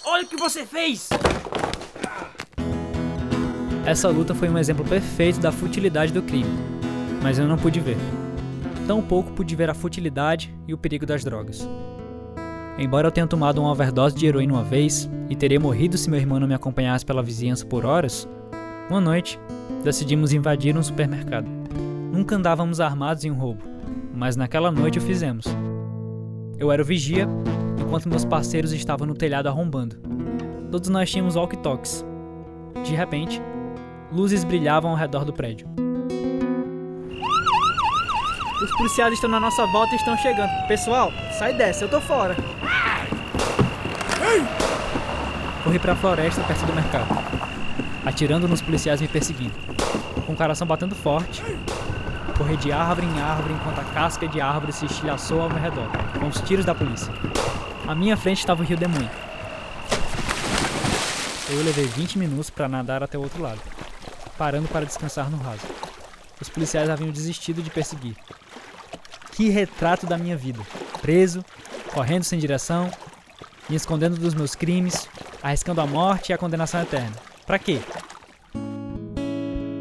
Olha 0.06 0.24
o 0.24 0.28
que 0.28 0.36
você 0.36 0.66
fez! 0.66 1.10
Essa 3.86 4.10
luta 4.10 4.34
foi 4.34 4.50
um 4.50 4.58
exemplo 4.58 4.84
perfeito 4.86 5.40
da 5.40 5.52
futilidade 5.52 6.12
do 6.14 6.24
crime, 6.24 6.50
mas 7.22 7.38
eu 7.38 7.48
não 7.48 7.58
pude 7.58 7.80
ver. 7.80 7.98
Tampouco 8.88 9.32
pude 9.34 9.56
ver 9.56 9.70
a 9.70 9.74
futilidade 9.74 10.54
e 10.68 10.74
o 10.74 10.78
perigo 10.78 11.06
das 11.06 11.24
drogas. 11.24 11.68
Embora 12.77 13.08
eu 13.08 13.12
tenha 13.12 13.27
tomado 13.27 13.60
uma 13.62 13.72
overdose 13.72 14.15
de 14.15 14.25
heroína 14.25 14.53
uma 14.53 14.63
vez 14.63 15.10
e 15.30 15.36
teria 15.36 15.60
morrido 15.60 15.98
se 15.98 16.10
meu 16.10 16.20
irmão 16.20 16.39
não 16.39 16.48
me 16.48 16.56
acompanhasse 16.56 17.06
pela 17.06 17.22
vizinhança 17.22 17.65
por 17.65 17.86
horas, 17.86 18.27
uma 18.89 19.00
noite 19.00 19.39
decidimos 19.84 20.34
invadir 20.34 20.75
um 20.75 20.84
supermercado. 20.84 21.48
Nunca 22.12 22.36
andávamos 22.36 22.80
armados 22.80 23.24
em 23.24 23.32
um 23.32 23.36
roubo, 23.36 23.63
mas 24.13 24.36
naquela 24.36 24.72
noite 24.72 24.98
o 24.98 25.01
fizemos. 25.01 25.46
Eu 26.58 26.72
era 26.72 26.82
o 26.82 26.86
vigia, 26.86 27.27
enquanto 27.80 28.10
meus 28.10 28.25
parceiros 28.25 28.72
estavam 28.72 29.06
no 29.06 29.13
telhado 29.13 29.48
arrombando. 29.48 29.98
Todos 30.72 30.89
nós 30.89 31.12
tínhamos 31.12 31.36
walkie-talkies. 31.36 32.03
De 32.84 32.96
repente, 32.96 33.42
luzes 34.12 34.44
brilhavam 34.44 34.92
ao 34.92 34.98
redor 34.98 35.25
do 35.25 35.34
prédio. 35.34 35.68
Os 38.63 38.72
policiais 38.77 39.13
estão 39.15 39.29
na 39.29 39.41
nossa 39.41 39.65
volta 39.65 39.93
e 39.93 39.98
estão 39.98 40.17
chegando. 40.17 40.50
Pessoal, 40.67 41.12
sai 41.38 41.53
dessa, 41.53 41.84
eu 41.84 41.89
tô 41.89 42.00
fora. 42.00 42.34
Corri 45.65 45.77
para 45.77 45.91
a 45.91 45.96
floresta 45.98 46.41
perto 46.43 46.65
do 46.65 46.74
mercado, 46.74 47.08
atirando 48.05 48.48
nos 48.48 48.62
policiais 48.62 49.01
me 49.01 49.08
perseguindo. 49.10 49.53
Com 50.25 50.32
o 50.32 50.36
coração 50.36 50.65
batendo 50.65 50.96
forte, 50.96 51.43
corri 52.38 52.55
de 52.55 52.72
árvore 52.72 53.05
em 53.05 53.22
árvore 53.22 53.53
enquanto 53.53 53.79
a 53.79 53.93
casca 53.93 54.29
de 54.29 54.39
árvore 54.39 54.72
se 54.72 54.86
estilhaçou 54.86 55.41
ao 55.41 55.50
meu 55.50 55.60
redor, 55.60 55.89
com 56.17 56.27
os 56.27 56.39
tiros 56.39 56.63
da 56.63 56.74
polícia. 56.74 57.13
À 57.86 57.93
minha 57.93 58.15
frente 58.15 58.39
estava 58.39 58.62
o 58.62 58.65
rio 58.65 58.77
Demuin. 58.77 59.10
Eu 61.50 61.63
levei 61.65 61.86
20 61.86 62.17
minutos 62.17 62.50
para 62.50 62.70
nadar 62.70 63.03
até 63.03 63.17
o 63.17 63.24
outro 63.24 63.41
lado, 63.41 63.60
parando 64.38 64.70
para 64.70 64.86
descansar 64.86 65.29
no 65.29 65.38
raso. 65.38 65.67
Os 66.39 66.48
policiais 66.48 66.89
haviam 66.89 67.12
desistido 67.12 67.62
de 67.62 67.70
perseguir. 67.70 68.15
Que 69.36 69.50
retrato 69.50 70.06
da 70.06 70.18
minha 70.18 70.38
vida! 70.38 70.60
Preso, 71.02 71.44
correndo 71.92 72.24
sem 72.24 72.38
direção, 72.38 72.90
me 73.68 73.75
escondendo 73.75 74.16
dos 74.16 74.36
meus 74.36 74.54
crimes, 74.54 75.10
arriscando 75.42 75.82
a 75.82 75.88
morte 75.88 76.30
e 76.30 76.34
a 76.34 76.38
condenação 76.38 76.82
eterna. 76.82 77.16
Para 77.46 77.58
quê? 77.58 77.80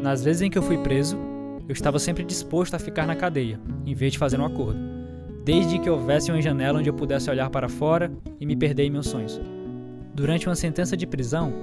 Nas 0.01 0.23
vezes 0.23 0.41
em 0.41 0.49
que 0.49 0.57
eu 0.57 0.63
fui 0.63 0.77
preso, 0.79 1.17
eu 1.67 1.73
estava 1.73 1.99
sempre 1.99 2.23
disposto 2.23 2.73
a 2.73 2.79
ficar 2.79 3.05
na 3.05 3.15
cadeia, 3.15 3.59
em 3.85 3.93
vez 3.93 4.13
de 4.13 4.17
fazer 4.17 4.39
um 4.39 4.45
acordo, 4.45 4.79
desde 5.45 5.77
que 5.77 5.89
houvesse 5.89 6.31
uma 6.31 6.41
janela 6.41 6.79
onde 6.79 6.89
eu 6.89 6.93
pudesse 6.93 7.29
olhar 7.29 7.49
para 7.51 7.69
fora 7.69 8.11
e 8.39 8.45
me 8.47 8.55
perder 8.55 8.85
em 8.85 8.89
meus 8.89 9.07
sonhos. 9.07 9.39
Durante 10.15 10.47
uma 10.49 10.55
sentença 10.55 10.97
de 10.97 11.05
prisão, 11.05 11.53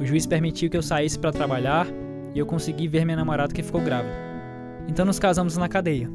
o 0.00 0.04
juiz 0.04 0.26
permitiu 0.26 0.68
que 0.68 0.76
eu 0.76 0.82
saísse 0.82 1.18
para 1.18 1.32
trabalhar 1.32 1.86
e 2.34 2.38
eu 2.38 2.44
consegui 2.44 2.88
ver 2.88 3.04
minha 3.04 3.16
namorada 3.16 3.54
que 3.54 3.62
ficou 3.62 3.80
grávida. 3.80 4.14
Então 4.88 5.06
nos 5.06 5.20
casamos 5.20 5.56
na 5.56 5.68
cadeia. 5.68 6.10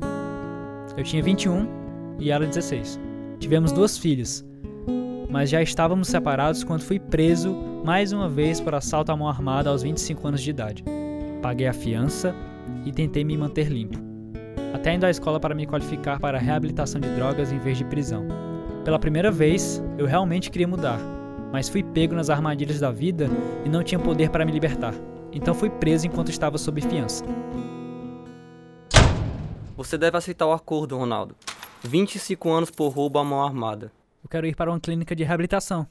Eu 0.97 1.03
tinha 1.03 1.23
21 1.23 1.67
e 2.19 2.31
ela 2.31 2.45
16. 2.45 2.99
Tivemos 3.39 3.71
duas 3.71 3.97
filhas, 3.97 4.45
mas 5.29 5.49
já 5.49 5.61
estávamos 5.61 6.07
separados 6.07 6.63
quando 6.63 6.81
fui 6.81 6.99
preso 6.99 7.55
mais 7.85 8.11
uma 8.11 8.27
vez 8.27 8.59
por 8.59 8.75
assalto 8.75 9.11
à 9.11 9.15
mão 9.15 9.27
armada 9.27 9.69
aos 9.69 9.83
25 9.83 10.27
anos 10.27 10.41
de 10.41 10.49
idade. 10.49 10.83
Paguei 11.41 11.67
a 11.67 11.73
fiança 11.73 12.35
e 12.85 12.91
tentei 12.91 13.23
me 13.23 13.37
manter 13.37 13.67
limpo, 13.67 13.97
até 14.73 14.93
indo 14.93 15.05
à 15.05 15.09
escola 15.09 15.39
para 15.39 15.55
me 15.55 15.65
qualificar 15.65 16.19
para 16.19 16.37
reabilitação 16.37 16.99
de 16.99 17.07
drogas 17.15 17.51
em 17.51 17.59
vez 17.59 17.77
de 17.77 17.85
prisão. 17.85 18.27
Pela 18.83 18.99
primeira 18.99 19.31
vez, 19.31 19.81
eu 19.97 20.05
realmente 20.05 20.49
queria 20.49 20.67
mudar, 20.67 20.99
mas 21.51 21.69
fui 21.69 21.83
pego 21.83 22.15
nas 22.15 22.29
armadilhas 22.29 22.79
da 22.79 22.91
vida 22.91 23.29
e 23.65 23.69
não 23.69 23.83
tinha 23.83 23.99
poder 23.99 24.29
para 24.29 24.45
me 24.45 24.51
libertar. 24.51 24.93
Então 25.31 25.53
fui 25.53 25.69
preso 25.69 26.07
enquanto 26.07 26.29
estava 26.29 26.57
sob 26.57 26.81
fiança. 26.81 27.23
Você 29.79 29.97
deve 29.97 30.17
aceitar 30.17 30.45
o 30.45 30.51
acordo, 30.51 30.97
Ronaldo. 30.97 31.37
25 31.83 32.51
anos 32.51 32.69
por 32.69 32.89
roubo 32.89 33.17
à 33.17 33.23
mão 33.23 33.41
armada. 33.41 33.93
Eu 34.21 34.27
quero 34.29 34.45
ir 34.45 34.53
para 34.53 34.69
uma 34.69 34.77
clínica 34.77 35.15
de 35.15 35.23
reabilitação. 35.23 35.87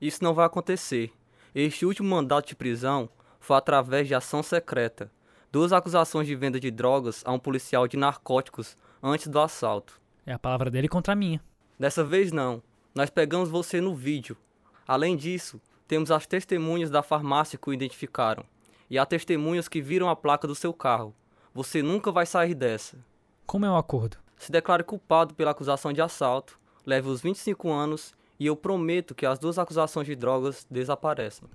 Isso 0.00 0.24
não 0.24 0.34
vai 0.34 0.44
acontecer. 0.44 1.12
Este 1.54 1.86
último 1.86 2.08
mandato 2.08 2.48
de 2.48 2.56
prisão 2.56 3.08
foi 3.38 3.56
através 3.56 4.08
de 4.08 4.14
ação 4.16 4.42
secreta. 4.42 5.08
Duas 5.52 5.72
acusações 5.72 6.26
de 6.26 6.34
venda 6.34 6.58
de 6.58 6.68
drogas 6.68 7.22
a 7.24 7.30
um 7.30 7.38
policial 7.38 7.86
de 7.86 7.96
narcóticos 7.96 8.76
antes 9.00 9.28
do 9.28 9.38
assalto. 9.38 10.00
É 10.26 10.32
a 10.32 10.38
palavra 10.40 10.68
dele 10.68 10.88
contra 10.88 11.12
a 11.12 11.16
minha. 11.16 11.40
Dessa 11.78 12.02
vez 12.02 12.32
não. 12.32 12.60
Nós 12.92 13.08
pegamos 13.08 13.48
você 13.48 13.80
no 13.80 13.94
vídeo. 13.94 14.36
Além 14.84 15.16
disso, 15.16 15.60
temos 15.86 16.10
as 16.10 16.26
testemunhas 16.26 16.90
da 16.90 17.04
farmácia 17.04 17.56
que 17.56 17.70
o 17.70 17.72
identificaram. 17.72 18.44
E 18.90 18.98
há 18.98 19.06
testemunhas 19.06 19.68
que 19.68 19.80
viram 19.80 20.08
a 20.08 20.16
placa 20.16 20.48
do 20.48 20.56
seu 20.56 20.72
carro. 20.72 21.14
Você 21.54 21.84
nunca 21.84 22.10
vai 22.10 22.26
sair 22.26 22.56
dessa. 22.56 22.98
Como 23.46 23.66
é 23.66 23.70
o 23.70 23.76
acordo? 23.76 24.16
Se 24.38 24.50
declare 24.50 24.82
culpado 24.82 25.34
pela 25.34 25.50
acusação 25.50 25.92
de 25.92 26.00
assalto, 26.00 26.58
leve 26.86 27.08
os 27.08 27.20
25 27.20 27.70
anos 27.70 28.14
e 28.38 28.46
eu 28.46 28.56
prometo 28.56 29.14
que 29.14 29.26
as 29.26 29.38
duas 29.38 29.58
acusações 29.58 30.06
de 30.06 30.16
drogas 30.16 30.66
desaparecem. 30.70 31.48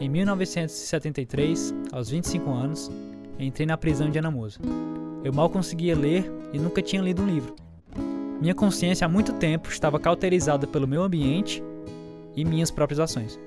Em 0.00 0.08
1973, 0.08 1.74
aos 1.92 2.08
25 2.08 2.50
anos, 2.50 2.90
entrei 3.38 3.66
na 3.66 3.76
prisão 3.76 4.10
de 4.10 4.18
Anamosa. 4.18 4.60
Eu 5.24 5.32
mal 5.32 5.50
conseguia 5.50 5.96
ler 5.96 6.30
e 6.52 6.58
nunca 6.58 6.80
tinha 6.80 7.02
lido 7.02 7.22
um 7.22 7.26
livro. 7.26 7.56
Minha 8.40 8.54
consciência 8.54 9.04
há 9.04 9.08
muito 9.08 9.32
tempo 9.32 9.68
estava 9.68 9.98
cauterizada 9.98 10.66
pelo 10.66 10.86
meu 10.86 11.02
ambiente 11.02 11.62
e 12.36 12.44
minhas 12.44 12.70
próprias 12.70 13.00
ações. 13.00 13.38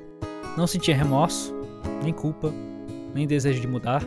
Não 0.58 0.68
sentia 0.68 0.96
remorso, 0.96 1.56
nem 2.04 2.12
culpa, 2.12 2.54
nem 3.16 3.26
desejo 3.26 3.62
de 3.62 3.68
mudar, 3.68 4.04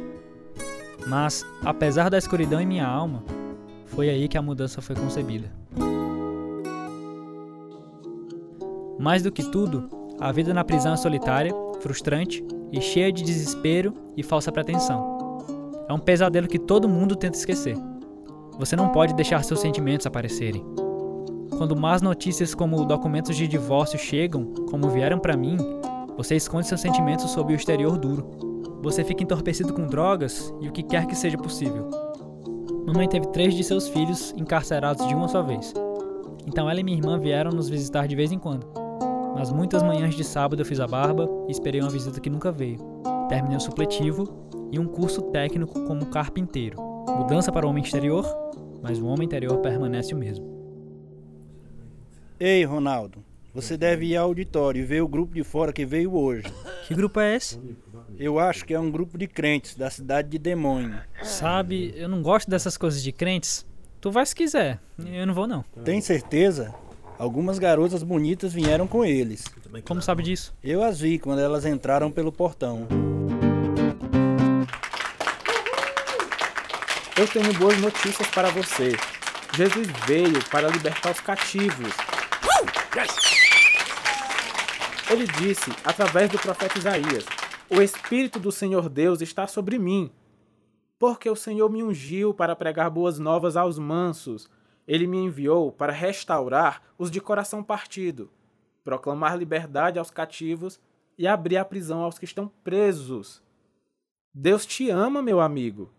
mas, 1.07 1.45
apesar 1.65 2.09
da 2.09 2.19
escuridão 2.19 2.61
em 2.61 2.67
minha 2.67 2.87
alma, 2.87 3.23
foi 3.87 4.09
aí 4.09 4.29
que 4.29 4.39
a 4.39 4.43
mudança 4.43 4.81
foi 4.81 4.97
concebida. 4.97 5.51
Mais 8.99 9.23
do 9.23 9.31
que 9.31 9.43
tudo, 9.51 9.89
a 10.19 10.33
vida 10.33 10.55
na 10.55 10.65
prisão 10.65 10.95
é 10.95 10.97
solitária, 10.97 11.53
frustrante 11.81 12.45
e 12.73 12.81
cheia 12.81 13.13
de 13.13 13.23
desespero 13.23 13.93
e 14.17 14.23
falsa 14.23 14.51
pretensão. 14.51 15.39
É 15.89 15.93
um 15.93 15.99
pesadelo 15.99 16.49
que 16.49 16.59
todo 16.59 16.89
mundo 16.89 17.15
tenta 17.15 17.37
esquecer. 17.37 17.77
Você 18.59 18.75
não 18.77 18.89
pode 18.89 19.15
deixar 19.15 19.45
seus 19.45 19.61
sentimentos 19.61 20.07
aparecerem. 20.07 20.65
Quando 21.59 21.77
más 21.77 22.03
notícias 22.03 22.55
como 22.55 22.85
documentos 22.85 23.37
de 23.37 23.47
divórcio 23.47 23.99
chegam, 23.99 24.47
como 24.71 24.89
vieram 24.89 25.19
para 25.19 25.37
mim, 25.37 25.57
você 26.17 26.37
esconde 26.37 26.67
seus 26.67 26.81
sentimentos 26.81 27.31
sob 27.31 27.53
o 27.53 27.57
exterior 27.57 27.99
duro. 27.99 28.44
Você 28.85 29.03
fica 29.03 29.23
entorpecido 29.23 29.73
com 29.73 29.87
drogas 29.87 30.53
e 30.61 30.69
o 30.69 30.73
que 30.73 30.83
quer 30.83 31.07
que 31.07 31.17
seja 31.17 31.39
possível. 31.39 31.89
Mamãe 32.87 33.09
teve 33.09 33.27
três 33.29 33.55
de 33.55 33.65
seus 33.65 33.89
filhos 33.89 34.35
encarcerados 34.37 35.09
de 35.09 35.15
uma 35.15 35.27
só 35.27 35.43
vez. 35.43 35.73
Então 36.47 36.69
ela 36.69 36.79
e 36.79 36.85
minha 36.85 36.99
irmã 36.99 37.19
vieram 37.19 37.51
nos 37.51 37.67
visitar 37.67 38.07
de 38.07 38.15
vez 38.15 38.31
em 38.31 38.39
quando. 38.39 38.67
Mas 39.35 39.51
muitas 39.51 39.83
manhãs 39.83 40.15
de 40.15 40.23
sábado 40.23 40.61
eu 40.61 40.67
fiz 40.67 40.81
a 40.81 40.87
barba 40.87 41.27
e 41.49 41.51
esperei 41.51 41.81
uma 41.81 41.89
visita 41.89 42.21
que 42.21 42.29
nunca 42.29 42.53
veio. 42.53 42.77
Terminei 43.27 43.57
o 43.57 43.61
supletivo 43.61 44.29
e 44.71 44.79
um 44.79 44.87
curso 44.87 45.23
técnico 45.23 45.83
como 45.87 46.05
carpinteiro. 46.05 46.77
Mudança 47.09 47.51
para 47.51 47.67
o 47.67 47.71
homem 47.71 47.83
exterior, 47.83 48.27
mas 48.83 48.99
o 48.99 49.07
homem 49.07 49.25
interior 49.25 49.61
permanece 49.61 50.15
o 50.15 50.19
mesmo. 50.19 50.45
Ei, 52.39 52.63
Ronaldo, 52.65 53.25
você 53.55 53.79
deve 53.79 54.05
ir 54.09 54.17
ao 54.19 54.29
auditório 54.29 54.83
e 54.83 54.85
ver 54.85 55.01
o 55.01 55.09
grupo 55.09 55.33
de 55.33 55.43
fora 55.43 55.73
que 55.73 55.87
veio 55.87 56.15
hoje. 56.15 56.45
Que 56.87 56.95
grupo 56.95 57.19
é 57.19 57.35
esse? 57.35 57.59
Eu 58.19 58.39
acho 58.39 58.65
que 58.65 58.75
é 58.75 58.79
um 58.79 58.91
grupo 58.91 59.17
de 59.17 59.27
crentes 59.27 59.75
da 59.75 59.91
cidade 59.91 60.29
de 60.29 60.39
Demônio. 60.39 61.01
Sabe, 61.23 61.95
eu 61.97 62.09
não 62.09 62.23
gosto 62.23 62.49
dessas 62.49 62.77
coisas 62.77 63.03
de 63.03 63.11
crentes. 63.11 63.67
Tu 64.01 64.11
vai 64.11 64.25
se 64.27 64.35
quiser. 64.35 64.81
Eu 64.99 65.27
não 65.27 65.33
vou, 65.33 65.47
não. 65.47 65.65
Tem 65.85 66.01
certeza? 66.01 66.75
Algumas 67.19 67.59
garotas 67.59 68.03
bonitas 68.03 68.53
vieram 68.53 68.87
com 68.87 69.05
eles. 69.05 69.45
Como 69.87 70.03
sabe 70.03 70.23
disso? 70.23 70.55
Eu 70.63 70.83
as 70.83 71.01
vi 71.01 71.19
quando 71.19 71.41
elas 71.41 71.65
entraram 71.65 72.11
pelo 72.11 72.31
portão. 72.31 72.87
Eu 77.17 77.29
tenho 77.29 77.55
boas 77.55 77.81
notícias 77.81 78.29
para 78.29 78.51
você. 78.51 78.93
Jesus 79.57 79.87
veio 80.07 80.45
para 80.51 80.69
libertar 80.69 81.13
os 81.13 81.21
cativos. 81.21 81.95
Ele 85.11 85.27
disse, 85.27 85.71
através 85.85 86.31
do 86.31 86.39
profeta 86.39 86.79
Isaías: 86.79 87.25
O 87.69 87.83
Espírito 87.83 88.39
do 88.39 88.51
Senhor 88.51 88.89
Deus 88.89 89.21
está 89.21 89.47
sobre 89.47 89.79
mim, 89.79 90.11
porque 90.99 91.29
o 91.29 91.37
Senhor 91.37 91.71
me 91.71 91.83
ungiu 91.83 92.33
para 92.33 92.57
pregar 92.57 92.89
boas 92.89 93.19
novas 93.19 93.57
aos 93.57 93.79
mansos. 93.79 94.49
Ele 94.87 95.07
me 95.07 95.19
enviou 95.19 95.71
para 95.71 95.93
restaurar 95.93 96.83
os 96.99 97.11
de 97.11 97.21
coração 97.21 97.63
partido, 97.63 98.31
proclamar 98.83 99.37
liberdade 99.37 99.99
aos 99.99 100.11
cativos 100.11 100.81
e 101.19 101.27
abrir 101.27 101.57
a 101.59 101.65
prisão 101.65 102.01
aos 102.01 102.19
que 102.19 102.25
estão 102.25 102.51
presos. 102.63 103.43
Deus 104.33 104.67
te 104.67 104.91
ama, 104.91 105.23
meu 105.23 105.41
amigo. 105.41 105.91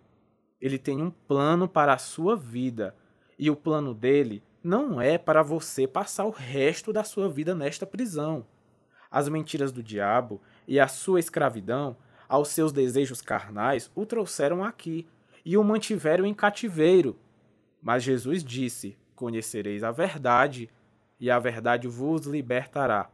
Ele 0.59 0.77
tem 0.77 1.01
um 1.01 1.11
plano 1.11 1.67
para 1.67 1.93
a 1.93 1.97
sua 1.97 2.35
vida, 2.35 2.95
e 3.37 3.49
o 3.49 3.55
plano 3.55 3.93
dele 3.93 4.43
não 4.63 4.99
é 4.99 5.17
para 5.17 5.43
você 5.43 5.87
passar 5.87 6.25
o 6.25 6.31
resto 6.31 6.91
da 6.91 7.03
sua 7.03 7.29
vida 7.29 7.53
nesta 7.53 7.85
prisão. 7.85 8.45
As 9.15 9.29
mentiras 9.29 9.71
do 9.71 9.81
diabo 9.81 10.41
e 10.67 10.77
a 10.77 10.89
sua 10.89 11.21
escravidão 11.21 11.95
aos 12.27 12.49
seus 12.49 12.73
desejos 12.73 13.21
carnais 13.21 13.89
o 13.95 14.05
trouxeram 14.05 14.61
aqui 14.61 15.07
e 15.45 15.55
o 15.55 15.63
mantiveram 15.63 16.25
em 16.25 16.33
cativeiro. 16.33 17.17
Mas 17.81 18.03
Jesus 18.03 18.43
disse: 18.43 18.97
Conhecereis 19.15 19.85
a 19.85 19.91
verdade, 19.91 20.69
e 21.17 21.31
a 21.31 21.39
verdade 21.39 21.87
vos 21.87 22.25
libertará. 22.25 23.09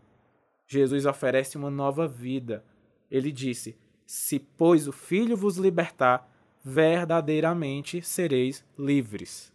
Jesus 0.65 1.05
oferece 1.05 1.55
uma 1.55 1.69
nova 1.69 2.07
vida. 2.07 2.65
Ele 3.11 3.31
disse: 3.31 3.77
Se, 4.03 4.39
pois, 4.39 4.87
o 4.87 4.91
Filho 4.91 5.37
vos 5.37 5.57
libertar, 5.57 6.27
verdadeiramente 6.65 8.01
sereis 8.01 8.65
livres. 8.75 9.53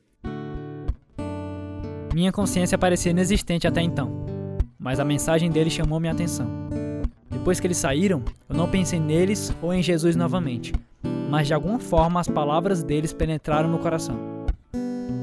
Minha 2.14 2.30
consciência 2.30 2.78
parecia 2.78 3.10
inexistente 3.10 3.66
até 3.66 3.82
então, 3.82 4.35
mas 4.86 5.00
a 5.00 5.04
mensagem 5.04 5.50
dele 5.50 5.68
chamou 5.68 5.98
minha 5.98 6.12
atenção. 6.12 6.46
Depois 7.28 7.58
que 7.58 7.66
eles 7.66 7.76
saíram, 7.76 8.22
eu 8.48 8.54
não 8.54 8.70
pensei 8.70 9.00
neles 9.00 9.52
ou 9.60 9.74
em 9.74 9.82
Jesus 9.82 10.14
novamente, 10.14 10.72
mas 11.28 11.48
de 11.48 11.54
alguma 11.54 11.80
forma 11.80 12.20
as 12.20 12.28
palavras 12.28 12.84
deles 12.84 13.12
penetraram 13.12 13.68
meu 13.68 13.80
coração. 13.80 14.16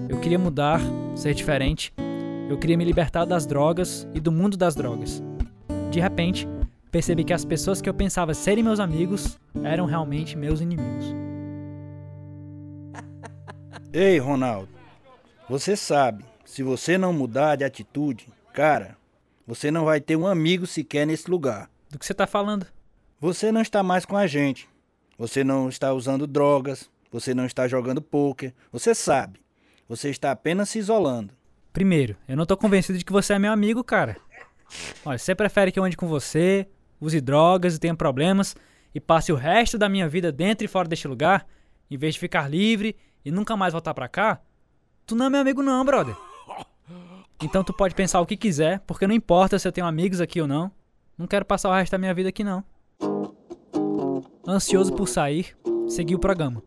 Eu 0.09 0.19
queria 0.19 0.37
mudar, 0.37 0.81
ser 1.15 1.33
diferente, 1.33 1.93
eu 2.49 2.59
queria 2.59 2.77
me 2.77 2.83
libertar 2.83 3.23
das 3.23 3.45
drogas 3.45 4.05
e 4.13 4.19
do 4.19 4.33
mundo 4.33 4.57
das 4.57 4.75
drogas. 4.75 5.23
De 5.89 6.01
repente, 6.01 6.45
percebi 6.91 7.23
que 7.23 7.31
as 7.31 7.45
pessoas 7.45 7.81
que 7.81 7.87
eu 7.87 7.93
pensava 7.93 8.33
serem 8.33 8.65
meus 8.65 8.81
amigos 8.81 9.39
eram 9.63 9.85
realmente 9.85 10.37
meus 10.37 10.59
inimigos. 10.59 11.15
Ei, 13.93 14.19
Ronaldo, 14.19 14.67
você 15.49 15.77
sabe, 15.77 16.25
se 16.43 16.61
você 16.63 16.97
não 16.97 17.13
mudar 17.13 17.55
de 17.55 17.63
atitude, 17.63 18.27
cara, 18.51 19.01
você 19.45 19.69
não 19.69 19.85
vai 19.85 19.99
ter 19.99 20.15
um 20.15 20.25
amigo 20.25 20.65
sequer 20.65 21.05
nesse 21.05 21.29
lugar. 21.29 21.69
Do 21.89 21.99
que 21.99 22.05
você 22.05 22.13
tá 22.13 22.25
falando? 22.25 22.65
Você 23.19 23.51
não 23.51 23.61
está 23.61 23.83
mais 23.83 24.05
com 24.05 24.17
a 24.17 24.25
gente. 24.25 24.67
Você 25.17 25.43
não 25.43 25.69
está 25.69 25.93
usando 25.93 26.25
drogas. 26.25 26.89
Você 27.11 27.33
não 27.33 27.45
está 27.45 27.67
jogando 27.67 28.01
pôquer. 28.01 28.53
Você 28.71 28.95
sabe. 28.95 29.39
Você 29.87 30.09
está 30.09 30.31
apenas 30.31 30.69
se 30.69 30.79
isolando. 30.79 31.33
Primeiro, 31.71 32.15
eu 32.27 32.37
não 32.37 32.45
tô 32.45 32.55
convencido 32.55 32.97
de 32.97 33.05
que 33.05 33.11
você 33.11 33.33
é 33.33 33.39
meu 33.39 33.51
amigo, 33.51 33.83
cara. 33.83 34.17
Olha, 35.05 35.17
você 35.17 35.35
prefere 35.35 35.71
que 35.71 35.79
eu 35.79 35.83
ande 35.83 35.97
com 35.97 36.07
você, 36.07 36.67
use 36.99 37.19
drogas 37.19 37.75
e 37.75 37.79
tenha 37.79 37.95
problemas 37.95 38.55
e 38.93 38.99
passe 38.99 39.31
o 39.31 39.35
resto 39.35 39.77
da 39.77 39.89
minha 39.89 40.07
vida 40.07 40.31
dentro 40.31 40.65
e 40.65 40.67
fora 40.67 40.87
deste 40.87 41.07
lugar, 41.07 41.45
em 41.89 41.97
vez 41.97 42.13
de 42.13 42.19
ficar 42.19 42.49
livre 42.49 42.95
e 43.25 43.31
nunca 43.31 43.57
mais 43.57 43.73
voltar 43.73 43.93
pra 43.93 44.07
cá? 44.07 44.41
Tu 45.05 45.15
não 45.15 45.25
é 45.25 45.29
meu 45.29 45.41
amigo 45.41 45.61
não, 45.61 45.83
brother. 45.83 46.15
Então 47.43 47.61
tu 47.61 47.73
pode 47.73 47.93
pensar 47.93 48.21
o 48.21 48.25
que 48.25 48.37
quiser, 48.37 48.79
porque 48.87 49.05
não 49.05 49.13
importa 49.13 49.59
se 49.59 49.67
eu 49.67 49.71
tenho 49.71 49.85
amigos 49.85 50.21
aqui 50.21 50.39
ou 50.39 50.47
não. 50.47 50.71
Não 51.17 51.27
quero 51.27 51.43
passar 51.43 51.69
o 51.69 51.73
resto 51.73 51.91
da 51.91 51.97
minha 51.97 52.13
vida 52.13 52.29
aqui 52.29 52.41
não. 52.41 52.63
Ansioso 54.47 54.93
por 54.93 55.09
sair, 55.09 55.53
segui 55.87 56.15
o 56.15 56.19
programa. 56.19 56.63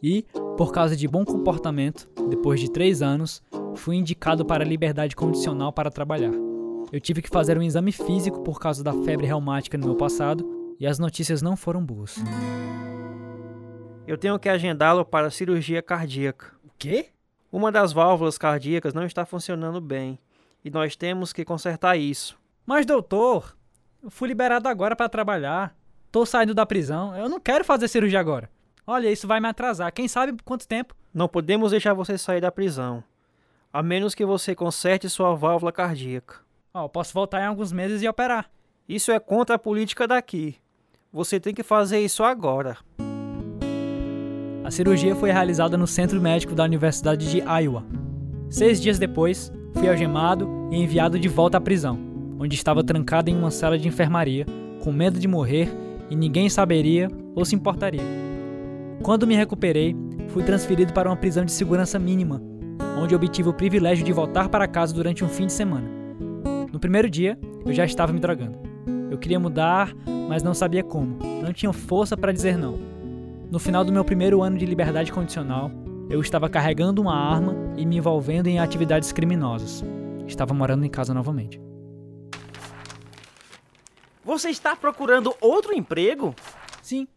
E, 0.00 0.24
por 0.56 0.72
causa 0.72 0.96
de 0.96 1.08
bom 1.08 1.24
comportamento, 1.24 2.08
depois 2.28 2.60
de 2.60 2.70
três 2.70 3.02
anos, 3.02 3.42
fui 3.74 3.96
indicado 3.96 4.44
para 4.44 4.62
a 4.64 4.66
liberdade 4.66 5.16
condicional 5.16 5.72
para 5.72 5.90
trabalhar. 5.90 6.32
Eu 6.92 7.00
tive 7.00 7.22
que 7.22 7.28
fazer 7.28 7.58
um 7.58 7.62
exame 7.62 7.90
físico 7.90 8.40
por 8.42 8.60
causa 8.60 8.84
da 8.84 8.92
febre 9.02 9.26
reumática 9.26 9.76
no 9.76 9.86
meu 9.86 9.96
passado 9.96 10.48
e 10.78 10.86
as 10.86 10.98
notícias 10.98 11.42
não 11.42 11.56
foram 11.56 11.84
boas. 11.84 12.16
Eu 14.06 14.16
tenho 14.16 14.38
que 14.38 14.48
agendá-lo 14.48 15.04
para 15.04 15.28
cirurgia 15.30 15.82
cardíaca. 15.82 16.52
O 16.64 16.70
quê? 16.78 17.10
Uma 17.52 17.72
das 17.72 17.92
válvulas 17.92 18.38
cardíacas 18.38 18.94
não 18.94 19.04
está 19.04 19.26
funcionando 19.26 19.80
bem 19.80 20.18
e 20.64 20.70
nós 20.70 20.94
temos 20.94 21.32
que 21.32 21.44
consertar 21.44 21.96
isso. 21.96 22.38
Mas, 22.64 22.86
doutor, 22.86 23.56
eu 24.02 24.10
fui 24.10 24.28
liberado 24.28 24.68
agora 24.68 24.94
para 24.94 25.08
trabalhar. 25.08 25.74
Tô 26.12 26.24
saindo 26.24 26.54
da 26.54 26.64
prisão. 26.64 27.16
Eu 27.16 27.28
não 27.28 27.40
quero 27.40 27.64
fazer 27.64 27.88
cirurgia 27.88 28.20
agora. 28.20 28.50
Olha, 28.86 29.10
isso 29.10 29.26
vai 29.26 29.40
me 29.40 29.48
atrasar. 29.48 29.92
Quem 29.92 30.06
sabe 30.06 30.36
quanto 30.44 30.66
tempo? 30.68 30.94
Não 31.12 31.28
podemos 31.28 31.72
deixar 31.72 31.94
você 31.94 32.16
sair 32.16 32.40
da 32.40 32.52
prisão. 32.52 33.02
A 33.72 33.82
menos 33.82 34.14
que 34.14 34.24
você 34.24 34.54
conserte 34.54 35.08
sua 35.08 35.34
válvula 35.34 35.72
cardíaca. 35.72 36.36
Ó, 36.72 36.84
eu 36.84 36.88
posso 36.88 37.12
voltar 37.12 37.40
em 37.40 37.46
alguns 37.46 37.72
meses 37.72 38.02
e 38.02 38.08
operar. 38.08 38.50
Isso 38.88 39.10
é 39.12 39.18
contra 39.18 39.56
a 39.56 39.58
política 39.58 40.06
daqui. 40.06 40.56
Você 41.12 41.40
tem 41.40 41.54
que 41.54 41.62
fazer 41.62 42.00
isso 42.00 42.22
agora. 42.22 42.78
A 44.70 44.72
cirurgia 44.72 45.16
foi 45.16 45.32
realizada 45.32 45.76
no 45.76 45.84
Centro 45.84 46.20
Médico 46.20 46.54
da 46.54 46.62
Universidade 46.62 47.28
de 47.28 47.38
Iowa. 47.40 47.84
Seis 48.48 48.80
dias 48.80 49.00
depois, 49.00 49.52
fui 49.74 49.88
algemado 49.88 50.48
e 50.70 50.80
enviado 50.80 51.18
de 51.18 51.26
volta 51.26 51.58
à 51.58 51.60
prisão, 51.60 51.98
onde 52.38 52.54
estava 52.54 52.84
trancado 52.84 53.28
em 53.28 53.36
uma 53.36 53.50
cela 53.50 53.76
de 53.76 53.88
enfermaria, 53.88 54.46
com 54.80 54.92
medo 54.92 55.18
de 55.18 55.26
morrer 55.26 55.68
e 56.08 56.14
ninguém 56.14 56.48
saberia 56.48 57.10
ou 57.34 57.44
se 57.44 57.56
importaria. 57.56 58.04
Quando 59.02 59.26
me 59.26 59.34
recuperei, 59.34 59.96
fui 60.28 60.44
transferido 60.44 60.92
para 60.92 61.08
uma 61.08 61.16
prisão 61.16 61.44
de 61.44 61.50
segurança 61.50 61.98
mínima, 61.98 62.40
onde 62.96 63.12
obtive 63.12 63.48
o 63.48 63.54
privilégio 63.54 64.04
de 64.04 64.12
voltar 64.12 64.48
para 64.48 64.68
casa 64.68 64.94
durante 64.94 65.24
um 65.24 65.28
fim 65.28 65.46
de 65.46 65.52
semana. 65.52 65.90
No 66.72 66.78
primeiro 66.78 67.10
dia, 67.10 67.36
eu 67.66 67.72
já 67.72 67.84
estava 67.84 68.12
me 68.12 68.20
drogando. 68.20 68.56
Eu 69.10 69.18
queria 69.18 69.40
mudar, 69.40 69.92
mas 70.28 70.44
não 70.44 70.54
sabia 70.54 70.84
como. 70.84 71.18
Não 71.42 71.52
tinha 71.52 71.72
força 71.72 72.16
para 72.16 72.30
dizer 72.30 72.56
não. 72.56 72.99
No 73.50 73.58
final 73.58 73.84
do 73.84 73.90
meu 73.92 74.04
primeiro 74.04 74.42
ano 74.42 74.56
de 74.56 74.64
liberdade 74.64 75.10
condicional, 75.10 75.72
eu 76.08 76.20
estava 76.20 76.48
carregando 76.48 77.02
uma 77.02 77.16
arma 77.16 77.74
e 77.76 77.84
me 77.84 77.96
envolvendo 77.96 78.46
em 78.46 78.60
atividades 78.60 79.10
criminosas. 79.10 79.82
Estava 80.24 80.54
morando 80.54 80.84
em 80.84 80.88
casa 80.88 81.12
novamente. 81.12 81.60
Você 84.24 84.50
está 84.50 84.76
procurando 84.76 85.34
outro 85.40 85.74
emprego? 85.74 86.32
Sim. 86.80 87.08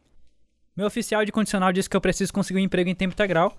Meu 0.75 0.87
oficial 0.87 1.23
de 1.23 1.31
condicional 1.31 1.71
disse 1.71 1.87
que 1.87 1.95
eu 1.95 2.01
preciso 2.01 2.33
conseguir 2.33 2.59
um 2.59 2.63
emprego 2.63 2.89
em 2.89 2.95
tempo 2.95 3.13
integral 3.13 3.55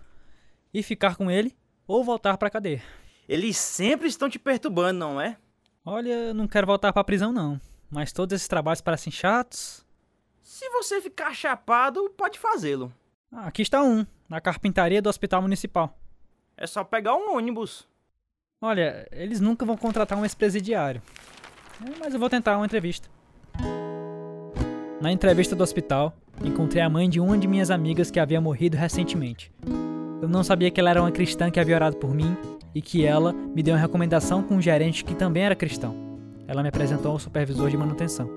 e 0.72 0.82
ficar 0.82 1.14
com 1.14 1.30
ele 1.30 1.56
ou 1.86 2.02
voltar 2.02 2.36
para 2.36 2.48
a 2.48 2.50
cadeia. 2.50 2.82
Eles 3.28 3.56
sempre 3.56 4.08
estão 4.08 4.28
te 4.28 4.36
perturbando, 4.40 4.98
não 4.98 5.20
é? 5.20 5.36
Olha, 5.86 6.12
eu 6.12 6.34
não 6.34 6.48
quero 6.48 6.66
voltar 6.66 6.92
para 6.92 7.02
a 7.02 7.04
prisão 7.04 7.32
não, 7.32 7.60
mas 7.88 8.12
todos 8.12 8.34
esses 8.34 8.48
trabalhos 8.48 8.80
parecem 8.80 9.12
chatos. 9.12 9.86
Se 10.44 10.68
você 10.68 11.00
ficar 11.00 11.34
chapado, 11.34 12.12
pode 12.18 12.38
fazê-lo. 12.38 12.92
Ah, 13.32 13.46
aqui 13.46 13.62
está 13.62 13.82
um, 13.82 14.04
na 14.28 14.42
carpintaria 14.42 15.00
do 15.00 15.08
Hospital 15.08 15.40
Municipal. 15.40 15.98
É 16.54 16.66
só 16.66 16.84
pegar 16.84 17.16
um 17.16 17.34
ônibus. 17.34 17.88
Olha, 18.60 19.08
eles 19.10 19.40
nunca 19.40 19.64
vão 19.64 19.74
contratar 19.74 20.18
um 20.18 20.22
ex-presidiário. 20.22 21.00
É, 21.82 21.98
mas 21.98 22.12
eu 22.12 22.20
vou 22.20 22.28
tentar 22.28 22.58
uma 22.58 22.66
entrevista. 22.66 23.08
Na 25.00 25.10
entrevista 25.10 25.56
do 25.56 25.64
hospital, 25.64 26.14
encontrei 26.44 26.82
a 26.82 26.90
mãe 26.90 27.08
de 27.08 27.20
uma 27.20 27.38
de 27.38 27.48
minhas 27.48 27.70
amigas 27.70 28.10
que 28.10 28.20
havia 28.20 28.40
morrido 28.40 28.76
recentemente. 28.76 29.50
Eu 30.20 30.28
não 30.28 30.44
sabia 30.44 30.70
que 30.70 30.78
ela 30.78 30.90
era 30.90 31.00
uma 31.00 31.10
cristã 31.10 31.50
que 31.50 31.58
havia 31.58 31.74
orado 31.74 31.96
por 31.96 32.14
mim 32.14 32.36
e 32.74 32.82
que 32.82 33.06
ela 33.06 33.32
me 33.32 33.62
deu 33.62 33.74
uma 33.74 33.80
recomendação 33.80 34.42
com 34.42 34.56
um 34.56 34.62
gerente 34.62 35.06
que 35.06 35.14
também 35.14 35.44
era 35.44 35.56
cristão. 35.56 36.18
Ela 36.46 36.62
me 36.62 36.68
apresentou 36.68 37.12
ao 37.12 37.18
supervisor 37.18 37.70
de 37.70 37.78
manutenção. 37.78 38.28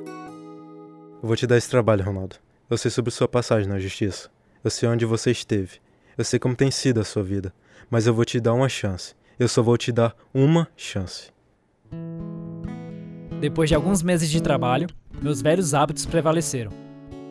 Eu 1.21 1.27
vou 1.27 1.36
te 1.36 1.47
dar 1.47 1.58
esse 1.58 1.69
trabalho, 1.69 2.06
Ronaldo. 2.06 2.36
Eu 2.69 2.77
sei 2.77 2.91
sobre 2.91 3.10
sua 3.10 3.27
passagem 3.27 3.67
na 3.67 3.80
justiça. 3.80 4.30
Eu 4.63 4.69
sei 4.69 4.88
onde 4.88 5.03
você 5.03 5.32
esteve. 5.32 5.80
Eu 6.15 6.23
sei 6.23 6.38
como 6.38 6.56
tem 6.56 6.69
sido 6.69 6.99
a 6.99 7.03
sua 7.03 7.23
vida. 7.23 7.51
Mas 7.89 8.06
eu 8.06 8.13
vou 8.13 8.23
te 8.23 8.39
dar 8.39 8.53
uma 8.53 8.69
chance. 8.69 9.15
Eu 9.39 9.47
só 9.47 9.63
vou 9.63 9.75
te 9.77 9.91
dar 9.91 10.15
uma 10.32 10.67
chance. 10.77 11.32
Depois 13.39 13.67
de 13.67 13.73
alguns 13.73 14.03
meses 14.03 14.30
de 14.30 14.43
trabalho, 14.43 14.88
meus 15.19 15.41
velhos 15.41 15.73
hábitos 15.73 16.06
prevaleceram. 16.06 16.71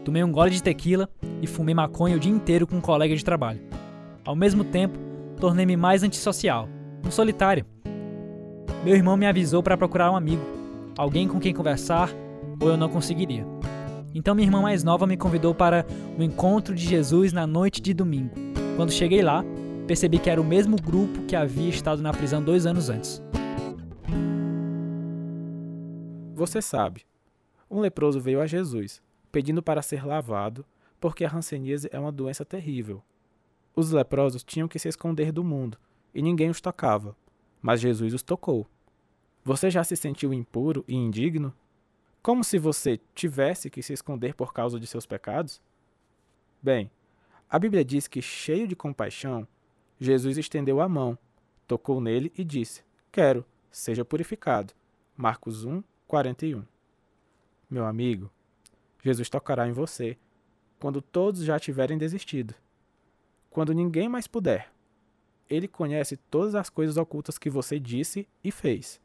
Tomei 0.05 0.25
um 0.25 0.33
gole 0.33 0.51
de 0.51 0.63
tequila 0.63 1.09
e 1.41 1.47
fumei 1.47 1.75
maconha 1.75 2.17
o 2.17 2.21
dia 2.21 2.33
inteiro 2.33 2.67
com 2.67 2.77
um 2.77 2.81
colega 2.81 3.15
de 3.15 3.25
trabalho. 3.25 3.61
Ao 4.25 4.35
mesmo 4.35 4.65
tempo, 4.65 4.99
tornei-me 5.41 5.77
mais 5.77 6.03
antissocial, 6.03 6.69
um 7.05 7.11
solitário. 7.11 7.65
Meu 8.85 8.97
irmão 8.97 9.17
me 9.17 9.27
avisou 9.27 9.63
para 9.63 9.77
procurar 9.77 10.11
um 10.11 10.17
amigo, 10.17 10.43
alguém 10.99 11.29
com 11.29 11.39
quem 11.39 11.55
conversar, 11.55 12.11
ou 12.61 12.69
eu 12.69 12.77
não 12.77 12.89
conseguiria. 12.89 13.56
Então 14.19 14.35
minha 14.35 14.47
irmã 14.47 14.63
mais 14.63 14.83
nova 14.83 15.07
me 15.07 15.15
convidou 15.15 15.55
para 15.55 15.85
o 16.19 16.23
encontro 16.23 16.75
de 16.75 16.83
Jesus 16.83 17.35
na 17.35 17.47
noite 17.47 17.83
de 17.83 17.93
domingo. 17.93 18.35
Quando 18.75 18.91
cheguei 18.91 19.21
lá, 19.21 19.45
percebi 19.87 20.19
que 20.19 20.31
era 20.31 20.41
o 20.41 20.45
mesmo 20.45 20.81
grupo 20.81 21.27
que 21.27 21.37
havia 21.37 21.69
estado 21.69 22.01
na 22.01 22.15
prisão 22.15 22.43
dois 22.43 22.65
anos 22.65 22.89
antes. 22.89 23.23
Você 26.35 26.63
sabe, 26.63 27.05
um 27.71 27.79
leproso 27.79 28.19
veio 28.19 28.41
a 28.41 28.47
Jesus, 28.47 29.03
pedindo 29.31 29.63
para 29.63 29.83
ser 29.83 30.07
lavado, 30.07 30.65
porque 30.99 31.23
a 31.23 31.31
hanseníase 31.31 31.91
é 31.93 32.01
uma 32.01 32.11
doença 32.11 32.43
terrível. 32.43 33.03
Os 33.75 33.91
leprosos 33.91 34.43
tinham 34.43 34.67
que 34.67 34.79
se 34.79 34.89
esconder 34.89 35.31
do 35.31 35.45
mundo, 35.45 35.77
e 36.15 36.23
ninguém 36.23 36.49
os 36.49 36.63
tocava, 36.63 37.15
mas 37.61 37.83
Jesus 37.83 38.15
os 38.15 38.23
tocou. 38.23 38.67
Você 39.45 39.71
já 39.71 39.85
se 39.85 39.95
sentiu 39.95 40.33
impuro 40.33 40.87
e 40.89 40.95
indigno? 40.95 41.53
Como 42.27 42.43
se 42.43 42.59
você 42.59 42.99
tivesse 43.15 43.71
que 43.71 43.81
se 43.81 43.93
esconder 43.93 44.35
por 44.35 44.53
causa 44.53 44.81
de 44.81 44.87
seus 44.89 45.07
pecados? 45.07 45.63
Bem, 46.61 46.91
a 47.49 47.57
Bíblia 47.57 47.85
diz 47.85 48.09
que, 48.09 48.21
cheio 48.21 48.67
de 48.67 48.75
compaixão, 48.75 49.47
Jesus 50.01 50.37
estendeu 50.37 50.81
a 50.81 50.89
mão, 50.89 51.17
tocou 51.69 52.01
nele 52.01 52.33
e 52.37 52.43
disse: 52.43 52.83
Quero, 53.13 53.47
seja 53.71 54.05
purificado. 54.05 54.75
Marcos 55.17 55.65
1, 55.65 55.85
41. 56.09 56.65
Meu 57.71 57.87
amigo, 57.87 58.29
Jesus 59.05 59.31
tocará 59.31 59.69
em 59.69 59.73
você 59.73 60.19
quando 60.81 61.01
todos 61.01 61.45
já 61.45 61.61
tiverem 61.61 61.97
desistido. 61.97 62.57
Quando 63.49 63.73
ninguém 63.73 64.09
mais 64.09 64.27
puder. 64.27 64.73
Ele 65.49 65.69
conhece 65.69 66.17
todas 66.17 66.57
as 66.57 66.69
coisas 66.69 66.97
ocultas 66.97 67.39
que 67.39 67.49
você 67.49 67.79
disse 67.79 68.27
e 68.43 68.51
fez. 68.51 69.01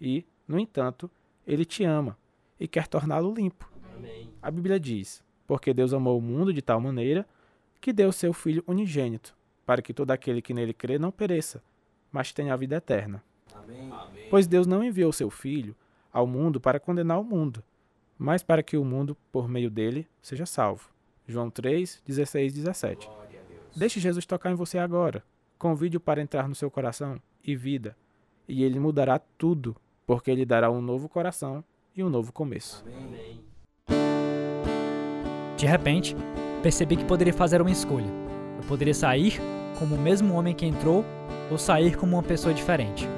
E, 0.00 0.24
no 0.48 0.58
entanto, 0.58 1.10
ele 1.46 1.66
te 1.66 1.84
ama 1.84 2.16
e 2.58 2.66
quer 2.66 2.86
torná-lo 2.86 3.32
limpo. 3.32 3.70
Amém. 3.96 4.30
A 4.42 4.50
Bíblia 4.50 4.78
diz: 4.78 5.22
Porque 5.46 5.74
Deus 5.74 5.92
amou 5.92 6.18
o 6.18 6.22
mundo 6.22 6.52
de 6.52 6.62
tal 6.62 6.80
maneira 6.80 7.26
que 7.80 7.92
deu 7.92 8.10
seu 8.12 8.32
Filho 8.32 8.64
unigênito, 8.66 9.36
para 9.64 9.82
que 9.82 9.94
todo 9.94 10.10
aquele 10.10 10.42
que 10.42 10.54
nele 10.54 10.74
crê 10.74 10.98
não 10.98 11.10
pereça, 11.10 11.62
mas 12.10 12.32
tenha 12.32 12.52
a 12.52 12.56
vida 12.56 12.76
eterna. 12.76 13.22
Amém. 13.54 13.90
Pois 14.30 14.46
Deus 14.46 14.66
não 14.66 14.82
enviou 14.82 15.12
seu 15.12 15.30
Filho 15.30 15.76
ao 16.12 16.26
mundo 16.26 16.60
para 16.60 16.80
condenar 16.80 17.20
o 17.20 17.24
mundo, 17.24 17.62
mas 18.18 18.42
para 18.42 18.62
que 18.62 18.76
o 18.76 18.84
mundo, 18.84 19.16
por 19.30 19.48
meio 19.48 19.70
dele, 19.70 20.08
seja 20.20 20.46
salvo. 20.46 20.90
João 21.26 21.50
3, 21.50 22.02
16 22.06 22.54
17. 22.54 23.08
Deixe 23.76 24.00
Jesus 24.00 24.26
tocar 24.26 24.50
em 24.50 24.54
você 24.54 24.78
agora. 24.78 25.22
Convide-o 25.58 26.00
para 26.00 26.22
entrar 26.22 26.48
no 26.48 26.54
seu 26.54 26.70
coração 26.70 27.20
e 27.44 27.54
vida, 27.54 27.96
e 28.48 28.64
ele 28.64 28.80
mudará 28.80 29.18
tudo, 29.18 29.76
porque 30.06 30.30
ele 30.30 30.46
dará 30.46 30.70
um 30.70 30.80
novo 30.80 31.08
coração 31.08 31.62
e 31.98 32.04
um 32.04 32.08
novo 32.08 32.32
começo. 32.32 32.84
Amém. 32.86 33.40
De 35.56 35.66
repente, 35.66 36.14
percebi 36.62 36.96
que 36.96 37.04
poderia 37.04 37.34
fazer 37.34 37.60
uma 37.60 37.72
escolha. 37.72 38.06
Eu 38.56 38.62
poderia 38.68 38.94
sair 38.94 39.40
como 39.78 39.96
o 39.96 40.00
mesmo 40.00 40.34
homem 40.34 40.54
que 40.54 40.64
entrou 40.64 41.04
ou 41.50 41.58
sair 41.58 41.96
como 41.96 42.14
uma 42.14 42.22
pessoa 42.22 42.54
diferente. 42.54 43.08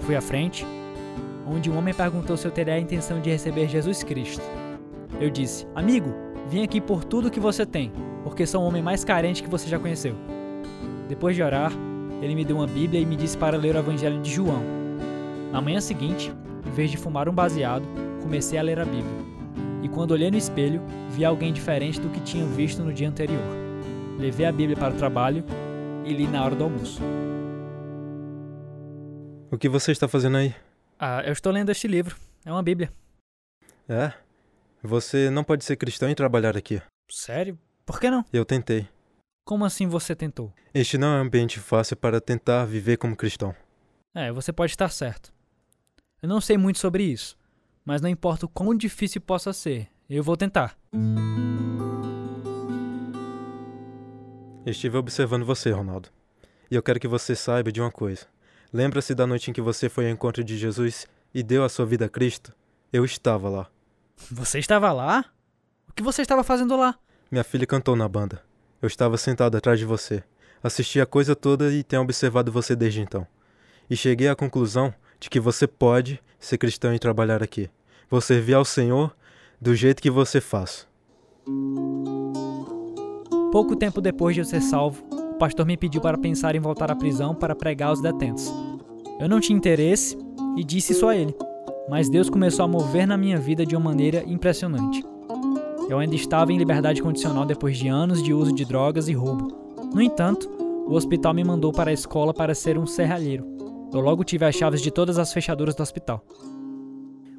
Fui 0.00 0.16
à 0.16 0.20
frente, 0.20 0.66
onde 1.46 1.70
um 1.70 1.78
homem 1.78 1.94
perguntou 1.94 2.36
se 2.36 2.44
eu 2.44 2.50
teria 2.50 2.74
a 2.74 2.80
intenção 2.80 3.20
de 3.20 3.30
receber 3.30 3.68
Jesus 3.68 4.02
Cristo. 4.02 4.42
Eu 5.20 5.30
disse: 5.30 5.64
Amigo, 5.72 6.12
vim 6.48 6.64
aqui 6.64 6.80
por 6.80 7.04
tudo 7.04 7.30
que 7.30 7.38
você 7.38 7.64
tem, 7.64 7.92
porque 8.24 8.44
sou 8.44 8.60
o 8.60 8.66
homem 8.66 8.82
mais 8.82 9.04
carente 9.04 9.40
que 9.40 9.48
você 9.48 9.68
já 9.68 9.78
conheceu. 9.78 10.16
Depois 11.08 11.36
de 11.36 11.44
orar, 11.44 11.70
ele 12.20 12.34
me 12.34 12.44
deu 12.44 12.56
uma 12.56 12.66
Bíblia 12.66 13.00
e 13.00 13.06
me 13.06 13.14
disse 13.14 13.38
para 13.38 13.56
ler 13.56 13.76
o 13.76 13.78
Evangelho 13.78 14.20
de 14.20 14.32
João. 14.32 14.64
Na 15.52 15.60
manhã 15.60 15.80
seguinte, 15.80 16.32
em 16.66 16.70
vez 16.72 16.90
de 16.90 16.96
fumar 16.96 17.28
um 17.28 17.32
baseado, 17.32 17.84
comecei 18.26 18.58
a 18.58 18.62
ler 18.62 18.80
a 18.80 18.84
Bíblia. 18.84 19.24
E 19.84 19.88
quando 19.88 20.10
olhei 20.10 20.32
no 20.32 20.36
espelho, 20.36 20.82
vi 21.10 21.24
alguém 21.24 21.52
diferente 21.52 22.00
do 22.00 22.10
que 22.10 22.20
tinha 22.20 22.44
visto 22.44 22.82
no 22.82 22.92
dia 22.92 23.08
anterior. 23.08 23.40
Levei 24.18 24.44
a 24.44 24.50
Bíblia 24.50 24.76
para 24.76 24.92
o 24.92 24.96
trabalho 24.96 25.44
e 26.04 26.12
li 26.12 26.26
na 26.26 26.44
hora 26.44 26.56
do 26.56 26.64
almoço. 26.64 27.00
O 29.48 29.56
que 29.56 29.68
você 29.68 29.92
está 29.92 30.08
fazendo 30.08 30.38
aí? 30.38 30.52
Ah, 30.98 31.22
eu 31.24 31.32
estou 31.32 31.52
lendo 31.52 31.70
este 31.70 31.86
livro. 31.86 32.16
É 32.44 32.50
uma 32.50 32.64
Bíblia. 32.64 32.92
É? 33.88 34.12
Você 34.82 35.30
não 35.30 35.44
pode 35.44 35.64
ser 35.64 35.76
cristão 35.76 36.10
e 36.10 36.14
trabalhar 36.16 36.56
aqui. 36.56 36.82
Sério? 37.08 37.56
Por 37.84 38.00
que 38.00 38.10
não? 38.10 38.24
Eu 38.32 38.44
tentei. 38.44 38.88
Como 39.44 39.64
assim 39.64 39.86
você 39.86 40.16
tentou? 40.16 40.52
Este 40.74 40.98
não 40.98 41.14
é 41.14 41.18
um 41.18 41.26
ambiente 41.26 41.60
fácil 41.60 41.96
para 41.96 42.20
tentar 42.20 42.64
viver 42.64 42.96
como 42.96 43.14
cristão. 43.14 43.54
É, 44.12 44.32
você 44.32 44.52
pode 44.52 44.72
estar 44.72 44.88
certo. 44.88 45.32
Eu 46.20 46.28
não 46.28 46.40
sei 46.40 46.58
muito 46.58 46.80
sobre 46.80 47.04
isso, 47.04 47.36
mas 47.86 48.02
não 48.02 48.10
importa 48.10 48.44
o 48.44 48.48
quão 48.48 48.74
difícil 48.74 49.20
possa 49.20 49.52
ser, 49.52 49.88
eu 50.10 50.22
vou 50.22 50.36
tentar. 50.36 50.76
Estive 54.66 54.98
observando 54.98 55.44
você, 55.44 55.70
Ronaldo. 55.70 56.08
E 56.68 56.74
eu 56.74 56.82
quero 56.82 56.98
que 56.98 57.06
você 57.06 57.36
saiba 57.36 57.70
de 57.70 57.80
uma 57.80 57.92
coisa. 57.92 58.26
Lembra-se 58.72 59.14
da 59.14 59.24
noite 59.24 59.48
em 59.48 59.54
que 59.54 59.60
você 59.60 59.88
foi 59.88 60.06
ao 60.06 60.10
encontro 60.10 60.42
de 60.42 60.58
Jesus 60.58 61.06
e 61.32 61.40
deu 61.44 61.62
a 61.62 61.68
sua 61.68 61.86
vida 61.86 62.06
a 62.06 62.08
Cristo? 62.08 62.52
Eu 62.92 63.04
estava 63.04 63.48
lá. 63.48 63.68
Você 64.30 64.58
estava 64.58 64.92
lá? 64.92 65.24
O 65.88 65.92
que 65.92 66.02
você 66.02 66.22
estava 66.22 66.42
fazendo 66.42 66.76
lá? 66.76 66.98
Minha 67.30 67.44
filha 67.44 67.66
cantou 67.66 67.94
na 67.94 68.08
banda. 68.08 68.42
Eu 68.82 68.88
estava 68.88 69.16
sentado 69.16 69.56
atrás 69.56 69.78
de 69.78 69.84
você. 69.84 70.24
Assisti 70.60 71.00
a 71.00 71.06
coisa 71.06 71.36
toda 71.36 71.72
e 71.72 71.84
tenho 71.84 72.02
observado 72.02 72.50
você 72.50 72.74
desde 72.74 73.00
então. 73.00 73.24
E 73.88 73.96
cheguei 73.96 74.26
à 74.28 74.34
conclusão 74.34 74.92
de 75.20 75.30
que 75.30 75.38
você 75.38 75.68
pode 75.68 76.20
ser 76.40 76.58
cristão 76.58 76.92
e 76.92 76.98
trabalhar 76.98 77.42
aqui. 77.42 77.70
Vou 78.08 78.20
servir 78.20 78.54
ao 78.54 78.64
Senhor 78.64 79.14
do 79.60 79.74
jeito 79.74 80.00
que 80.00 80.10
você 80.10 80.40
faz. 80.40 80.86
Pouco 83.50 83.74
tempo 83.74 84.00
depois 84.00 84.34
de 84.34 84.40
eu 84.40 84.44
ser 84.44 84.60
salvo, 84.60 85.02
o 85.10 85.38
pastor 85.38 85.66
me 85.66 85.76
pediu 85.76 86.00
para 86.00 86.16
pensar 86.16 86.54
em 86.54 86.60
voltar 86.60 86.90
à 86.90 86.94
prisão 86.94 87.34
para 87.34 87.54
pregar 87.54 87.88
aos 87.88 88.00
detentos. 88.00 88.52
Eu 89.18 89.28
não 89.28 89.40
tinha 89.40 89.56
interesse 89.56 90.16
e 90.56 90.62
disse 90.62 90.92
isso 90.92 91.08
a 91.08 91.16
ele, 91.16 91.34
mas 91.88 92.08
Deus 92.08 92.30
começou 92.30 92.64
a 92.64 92.68
mover 92.68 93.06
na 93.06 93.16
minha 93.16 93.38
vida 93.38 93.66
de 93.66 93.74
uma 93.74 93.90
maneira 93.90 94.22
impressionante. 94.24 95.04
Eu 95.88 95.98
ainda 95.98 96.14
estava 96.14 96.52
em 96.52 96.58
liberdade 96.58 97.02
condicional 97.02 97.44
depois 97.44 97.76
de 97.76 97.88
anos 97.88 98.22
de 98.22 98.32
uso 98.34 98.52
de 98.52 98.64
drogas 98.64 99.08
e 99.08 99.12
roubo. 99.12 99.48
No 99.94 100.02
entanto, 100.02 100.48
o 100.86 100.94
hospital 100.94 101.34
me 101.34 101.42
mandou 101.42 101.72
para 101.72 101.90
a 101.90 101.94
escola 101.94 102.34
para 102.34 102.54
ser 102.54 102.78
um 102.78 102.86
serralheiro. 102.86 103.44
Eu 103.92 104.00
logo 104.00 104.24
tive 104.24 104.44
as 104.44 104.54
chaves 104.54 104.82
de 104.82 104.90
todas 104.90 105.18
as 105.18 105.32
fechaduras 105.32 105.74
do 105.74 105.82
hospital. 105.82 106.24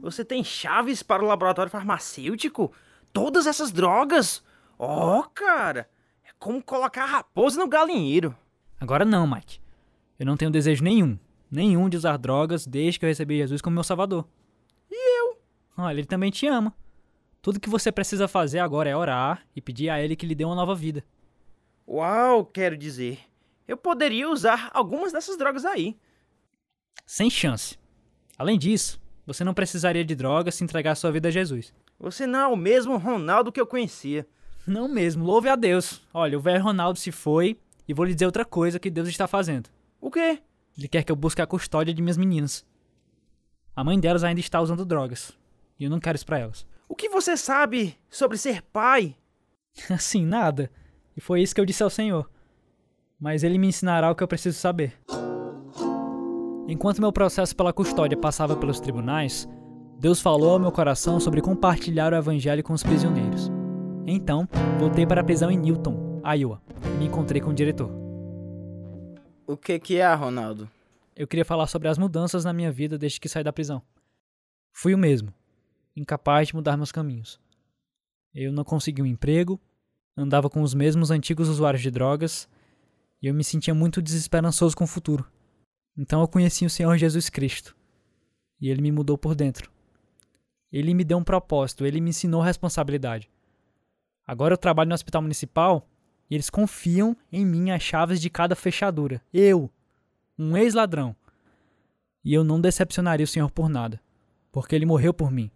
Você 0.08 0.24
tem 0.24 0.42
chaves 0.42 1.04
para 1.04 1.22
o 1.22 1.28
laboratório 1.28 1.70
farmacêutico? 1.70 2.72
Todas 3.12 3.46
essas 3.46 3.74
drogas? 3.74 4.42
Oh, 4.80 5.22
cara! 5.34 5.90
É 6.24 6.30
como 6.40 6.64
colocar 6.64 7.04
a 7.04 7.08
raposa 7.08 7.60
no 7.60 7.68
galinheiro. 7.68 8.34
Agora 8.80 9.04
não, 9.04 9.28
Mike. 9.28 9.60
Eu 10.18 10.26
não 10.26 10.38
tenho 10.38 10.50
desejo 10.50 10.82
nenhum, 10.82 11.20
nenhum 11.52 11.90
de 11.90 11.98
usar 11.98 12.16
drogas 12.16 12.66
desde 12.66 12.98
que 12.98 13.06
eu 13.06 13.10
recebi 13.10 13.36
Jesus 13.36 13.62
como 13.62 13.74
meu 13.74 13.84
salvador. 13.84 14.26
E 14.90 15.20
eu? 15.20 15.42
Olha, 15.78 15.98
ele 15.98 16.08
também 16.08 16.32
te 16.32 16.48
ama. 16.48 16.74
Tudo 17.42 17.60
que 17.60 17.70
você 17.70 17.92
precisa 17.92 18.30
fazer 18.30 18.60
agora 18.60 18.90
é 18.90 18.96
orar 18.96 19.46
e 19.54 19.60
pedir 19.60 19.90
a 19.90 20.02
ele 20.02 20.16
que 20.16 20.26
lhe 20.26 20.36
dê 20.36 20.46
uma 20.46 20.56
nova 20.56 20.74
vida. 20.74 21.04
Uau, 21.86 22.46
quero 22.46 22.78
dizer. 22.78 23.20
Eu 23.68 23.76
poderia 23.76 24.30
usar 24.30 24.72
algumas 24.74 25.12
dessas 25.12 25.38
drogas 25.38 25.66
aí. 25.66 25.98
Sem 27.06 27.30
chance. 27.30 27.78
Além 28.38 28.58
disso, 28.58 29.02
você 29.28 29.44
não 29.44 29.54
precisaria 29.54 30.06
de 30.06 30.16
drogas 30.16 30.56
se 30.56 30.64
entregar 30.64 30.96
sua 30.96 31.12
vida 31.12 31.28
a 31.28 31.32
Jesus. 31.32 31.74
Você 32.00 32.26
não 32.26 32.40
é 32.40 32.48
o 32.48 32.56
mesmo 32.56 32.96
Ronaldo 32.96 33.52
que 33.52 33.60
eu 33.60 33.68
conhecia. 33.68 34.26
Não 34.66 34.88
mesmo, 34.88 35.26
louve 35.26 35.50
a 35.50 35.56
Deus. 35.58 36.02
Olha, 36.14 36.38
o 36.38 36.42
velho 36.42 36.64
Ronaldo 36.64 36.98
se 36.98 37.12
foi 37.12 37.60
e 37.86 37.94
vou 37.94 38.06
lhe 38.06 38.14
dizer 38.14 38.26
outra 38.26 38.46
coisa 38.46 38.80
que 38.80 38.90
Deus 38.90 39.10
está 39.10 39.28
fazendo. 39.28 39.70
O 40.00 40.10
quê? 40.10 40.40
Ele 40.78 40.88
quer 40.88 41.04
que 41.04 41.12
eu 41.12 41.16
busque 41.16 41.42
a 41.42 41.46
custódia 41.46 41.94
de 41.94 42.02
minhas 42.02 42.16
meninas. 42.16 42.66
A 43.76 43.84
mãe 43.84 44.00
delas 44.00 44.24
ainda 44.24 44.40
está 44.40 44.62
usando 44.62 44.86
drogas. 44.86 45.38
E 45.78 45.84
eu 45.84 45.90
não 45.90 46.00
quero 46.00 46.16
isso 46.16 46.26
pra 46.26 46.40
elas. 46.40 46.66
O 46.88 46.96
que 46.96 47.10
você 47.10 47.36
sabe 47.36 47.98
sobre 48.10 48.38
ser 48.38 48.62
pai? 48.62 49.14
Assim, 49.92 50.26
nada. 50.26 50.72
E 51.18 51.20
foi 51.20 51.42
isso 51.42 51.54
que 51.54 51.60
eu 51.60 51.66
disse 51.66 51.84
ao 51.84 51.90
Senhor. 51.90 52.30
Mas 53.20 53.44
ele 53.44 53.58
me 53.58 53.68
ensinará 53.68 54.10
o 54.10 54.16
que 54.16 54.24
eu 54.24 54.28
preciso 54.28 54.58
saber. 54.58 54.94
Enquanto 56.68 57.00
meu 57.00 57.14
processo 57.14 57.56
pela 57.56 57.72
custódia 57.72 58.18
passava 58.18 58.56
pelos 58.58 58.80
tribunais, 58.82 59.48
Deus 59.98 60.20
falou 60.20 60.52
ao 60.52 60.60
meu 60.60 60.72
coração 60.72 61.18
sobre 61.18 61.42
compartilhar 61.42 62.12
o 62.12 62.16
evangelho 62.18 62.62
com 62.62 62.74
os 62.74 62.84
prisioneiros. 62.84 63.50
Então, 64.06 64.48
voltei 64.78 65.08
para 65.08 65.22
a 65.22 65.24
prisão 65.24 65.50
em 65.50 65.58
Newton, 65.58 66.22
Iowa, 66.26 66.62
e 66.86 66.98
me 66.98 67.06
encontrei 67.06 67.42
com 67.42 67.52
o 67.52 67.54
diretor. 67.54 67.90
O 69.48 69.56
que 69.56 69.80
que 69.80 69.96
é, 69.96 70.14
Ronaldo? 70.14 70.70
Eu 71.16 71.26
queria 71.26 71.46
falar 71.46 71.68
sobre 71.68 71.88
as 71.88 71.98
mudanças 71.98 72.44
na 72.44 72.52
minha 72.52 72.72
vida 72.72 72.98
desde 72.98 73.20
que 73.20 73.30
saí 73.30 73.46
da 73.46 73.54
prisão. 73.54 73.82
Fui 74.74 74.94
o 74.94 74.98
mesmo, 74.98 75.34
incapaz 75.96 76.50
de 76.50 76.56
mudar 76.56 76.76
meus 76.76 76.92
caminhos. 76.92 77.40
Eu 78.36 78.52
não 78.52 78.66
consegui 78.66 79.02
um 79.02 79.06
emprego, 79.06 79.58
andava 80.18 80.50
com 80.50 80.62
os 80.62 80.74
mesmos 80.74 81.12
antigos 81.12 81.48
usuários 81.48 81.82
de 81.82 81.90
drogas 81.90 82.48
E 83.22 83.28
eu 83.28 83.34
me 83.34 83.44
sentia 83.44 83.74
muito 83.74 84.02
desesperançoso 84.02 84.76
com 84.76 84.84
o 84.84 84.88
futuro. 84.88 85.26
Então 85.98 86.22
eu 86.22 86.28
conheci 86.28 86.66
o 86.66 86.70
Senhor 86.70 86.96
Jesus 86.98 87.30
Cristo. 87.30 87.76
E 88.62 88.70
ele 88.70 88.82
me 88.82 88.92
mudou 88.92 89.18
por 89.18 89.34
dentro. 89.34 89.72
Ele 90.72 90.94
me 90.94 91.04
deu 91.04 91.18
um 91.18 91.24
propósito, 91.24 91.86
ele 91.86 92.02
me 92.02 92.10
ensinou 92.10 92.42
responsabilidade. 92.42 93.30
Agora 94.26 94.54
eu 94.54 94.58
trabalho 94.58 94.90
no 94.90 94.96
hospital 94.96 95.22
municipal 95.22 95.88
e 96.30 96.36
eles 96.36 96.50
confiam 96.50 97.16
em 97.32 97.46
mim 97.46 97.72
as 97.72 97.82
chaves 97.82 98.20
de 98.20 98.30
cada 98.30 98.56
fechadura. 98.56 99.22
Eu, 99.34 99.72
um 100.38 100.56
ex-ladrão. 100.58 101.16
E 102.24 102.34
eu 102.34 102.44
não 102.44 102.60
decepcionaria 102.60 103.24
o 103.24 103.28
Senhor 103.28 103.50
por 103.50 103.70
nada, 103.70 104.02
porque 104.52 104.76
ele 104.76 104.86
morreu 104.86 105.14
por 105.14 105.32
mim. 105.32 105.50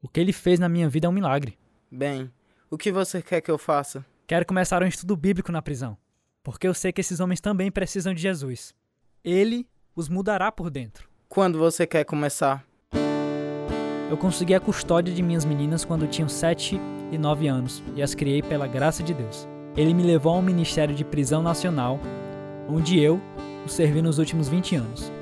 O 0.00 0.08
que 0.08 0.18
ele 0.18 0.32
fez 0.32 0.58
na 0.58 0.68
minha 0.68 0.88
vida 0.88 1.06
é 1.06 1.10
um 1.10 1.12
milagre. 1.12 1.58
Bem, 1.90 2.32
o 2.70 2.78
que 2.78 2.90
você 2.90 3.20
quer 3.20 3.42
que 3.42 3.50
eu 3.50 3.58
faça? 3.58 4.04
Quero 4.26 4.46
começar 4.46 4.82
um 4.82 4.86
estudo 4.86 5.14
bíblico 5.16 5.52
na 5.52 5.60
prisão, 5.60 5.96
porque 6.42 6.66
eu 6.66 6.72
sei 6.72 6.92
que 6.92 7.00
esses 7.00 7.20
homens 7.20 7.40
também 7.40 7.70
precisam 7.70 8.14
de 8.14 8.22
Jesus. 8.22 8.74
Ele 9.24 9.66
os 9.96 10.08
mudará 10.08 10.50
por 10.52 10.70
dentro. 10.70 11.08
Quando 11.28 11.58
você 11.58 11.86
quer 11.86 12.04
começar? 12.04 12.64
Eu 14.08 14.16
consegui 14.16 14.54
a 14.54 14.60
custódia 14.60 15.12
de 15.12 15.22
minhas 15.22 15.44
meninas 15.44 15.84
quando 15.84 16.06
tinham 16.06 16.28
7 16.28 16.80
e 17.10 17.18
9 17.18 17.48
anos 17.48 17.82
e 17.96 18.02
as 18.02 18.14
criei 18.14 18.42
pela 18.42 18.66
graça 18.66 19.02
de 19.02 19.12
Deus. 19.12 19.48
Ele 19.76 19.92
me 19.92 20.02
levou 20.02 20.34
ao 20.34 20.42
Ministério 20.42 20.94
de 20.94 21.04
Prisão 21.04 21.42
Nacional, 21.42 21.98
onde 22.68 22.98
eu 22.98 23.20
o 23.66 23.68
servi 23.68 24.00
nos 24.00 24.18
últimos 24.18 24.48
20 24.48 24.76
anos. 24.76 25.12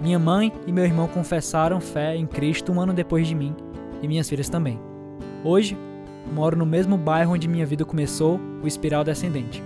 Minha 0.00 0.18
mãe 0.18 0.52
e 0.66 0.72
meu 0.72 0.84
irmão 0.84 1.08
confessaram 1.08 1.80
fé 1.80 2.16
em 2.16 2.26
Cristo 2.26 2.72
um 2.72 2.80
ano 2.80 2.92
depois 2.92 3.26
de 3.26 3.34
mim 3.34 3.54
e 4.02 4.08
minhas 4.08 4.28
filhas 4.28 4.48
também. 4.48 4.80
Hoje, 5.42 5.76
moro 6.32 6.56
no 6.56 6.64
mesmo 6.64 6.96
bairro 6.96 7.34
onde 7.34 7.48
minha 7.48 7.66
vida 7.66 7.84
começou, 7.84 8.40
o 8.62 8.66
Espiral 8.66 9.04
Descendente. 9.04 9.62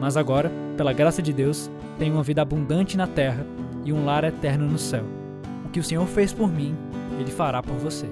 Mas 0.00 0.16
agora, 0.16 0.50
pela 0.76 0.92
graça 0.92 1.22
de 1.22 1.32
Deus, 1.32 1.70
tenho 1.98 2.14
uma 2.14 2.22
vida 2.22 2.42
abundante 2.42 2.96
na 2.96 3.06
terra 3.06 3.46
e 3.84 3.92
um 3.92 4.04
lar 4.04 4.24
eterno 4.24 4.66
no 4.68 4.78
céu. 4.78 5.04
O 5.64 5.68
que 5.68 5.80
o 5.80 5.84
Senhor 5.84 6.06
fez 6.06 6.32
por 6.32 6.50
mim, 6.50 6.76
Ele 7.18 7.30
fará 7.30 7.62
por 7.62 7.76
você. 7.76 8.06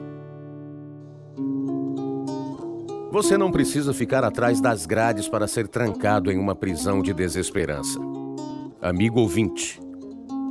Você 3.12 3.36
não 3.36 3.50
precisa 3.50 3.92
ficar 3.92 4.22
atrás 4.22 4.60
das 4.60 4.86
grades 4.86 5.28
para 5.28 5.48
ser 5.48 5.66
trancado 5.66 6.30
em 6.30 6.38
uma 6.38 6.54
prisão 6.54 7.02
de 7.02 7.12
desesperança. 7.12 7.98
Amigo 8.80 9.20
ouvinte, 9.20 9.80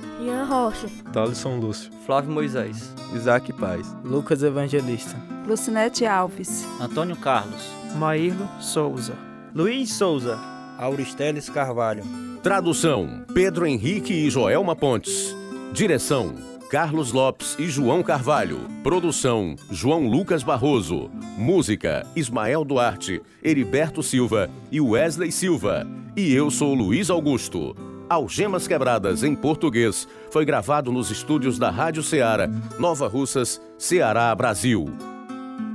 Rocha, 0.47 0.87
Thalisson 1.11 1.57
Lúcio, 1.57 1.91
Flávio 2.05 2.31
Moisés, 2.31 2.93
Isaac 3.13 3.51
Paz, 3.51 3.93
Lucas 4.01 4.41
Evangelista, 4.41 5.17
Lucinete 5.45 6.05
Alves, 6.05 6.65
Antônio 6.79 7.17
Carlos, 7.17 7.69
Maírlo 7.97 8.47
Souza, 8.61 9.13
Luiz 9.53 9.91
Souza, 9.91 10.39
Auristeles 10.77 11.49
Carvalho. 11.49 12.03
Tradução: 12.41 13.25
Pedro 13.33 13.67
Henrique 13.67 14.13
e 14.13 14.29
Joelma 14.29 14.73
Pontes. 14.73 15.35
Direção: 15.73 16.33
Carlos 16.69 17.11
Lopes 17.11 17.57
e 17.59 17.67
João 17.67 18.01
Carvalho. 18.01 18.61
Produção: 18.83 19.57
João 19.69 20.07
Lucas 20.07 20.43
Barroso. 20.43 21.11
Música: 21.37 22.07
Ismael 22.15 22.63
Duarte, 22.63 23.21
Heriberto 23.43 24.01
Silva 24.01 24.49
e 24.71 24.79
Wesley 24.79 25.29
Silva. 25.29 25.85
E 26.15 26.33
eu 26.33 26.49
sou 26.49 26.73
Luiz 26.73 27.09
Augusto. 27.09 27.75
Algemas 28.09 28.65
Quebradas 28.69 29.21
em 29.21 29.35
português 29.35 30.07
foi 30.31 30.45
gravado 30.45 30.93
nos 30.93 31.11
estúdios 31.11 31.59
da 31.59 31.69
Rádio 31.69 32.01
Ceará, 32.01 32.49
Nova 32.79 33.05
Russas, 33.05 33.61
Ceará, 33.77 34.33
Brasil. 34.33 34.89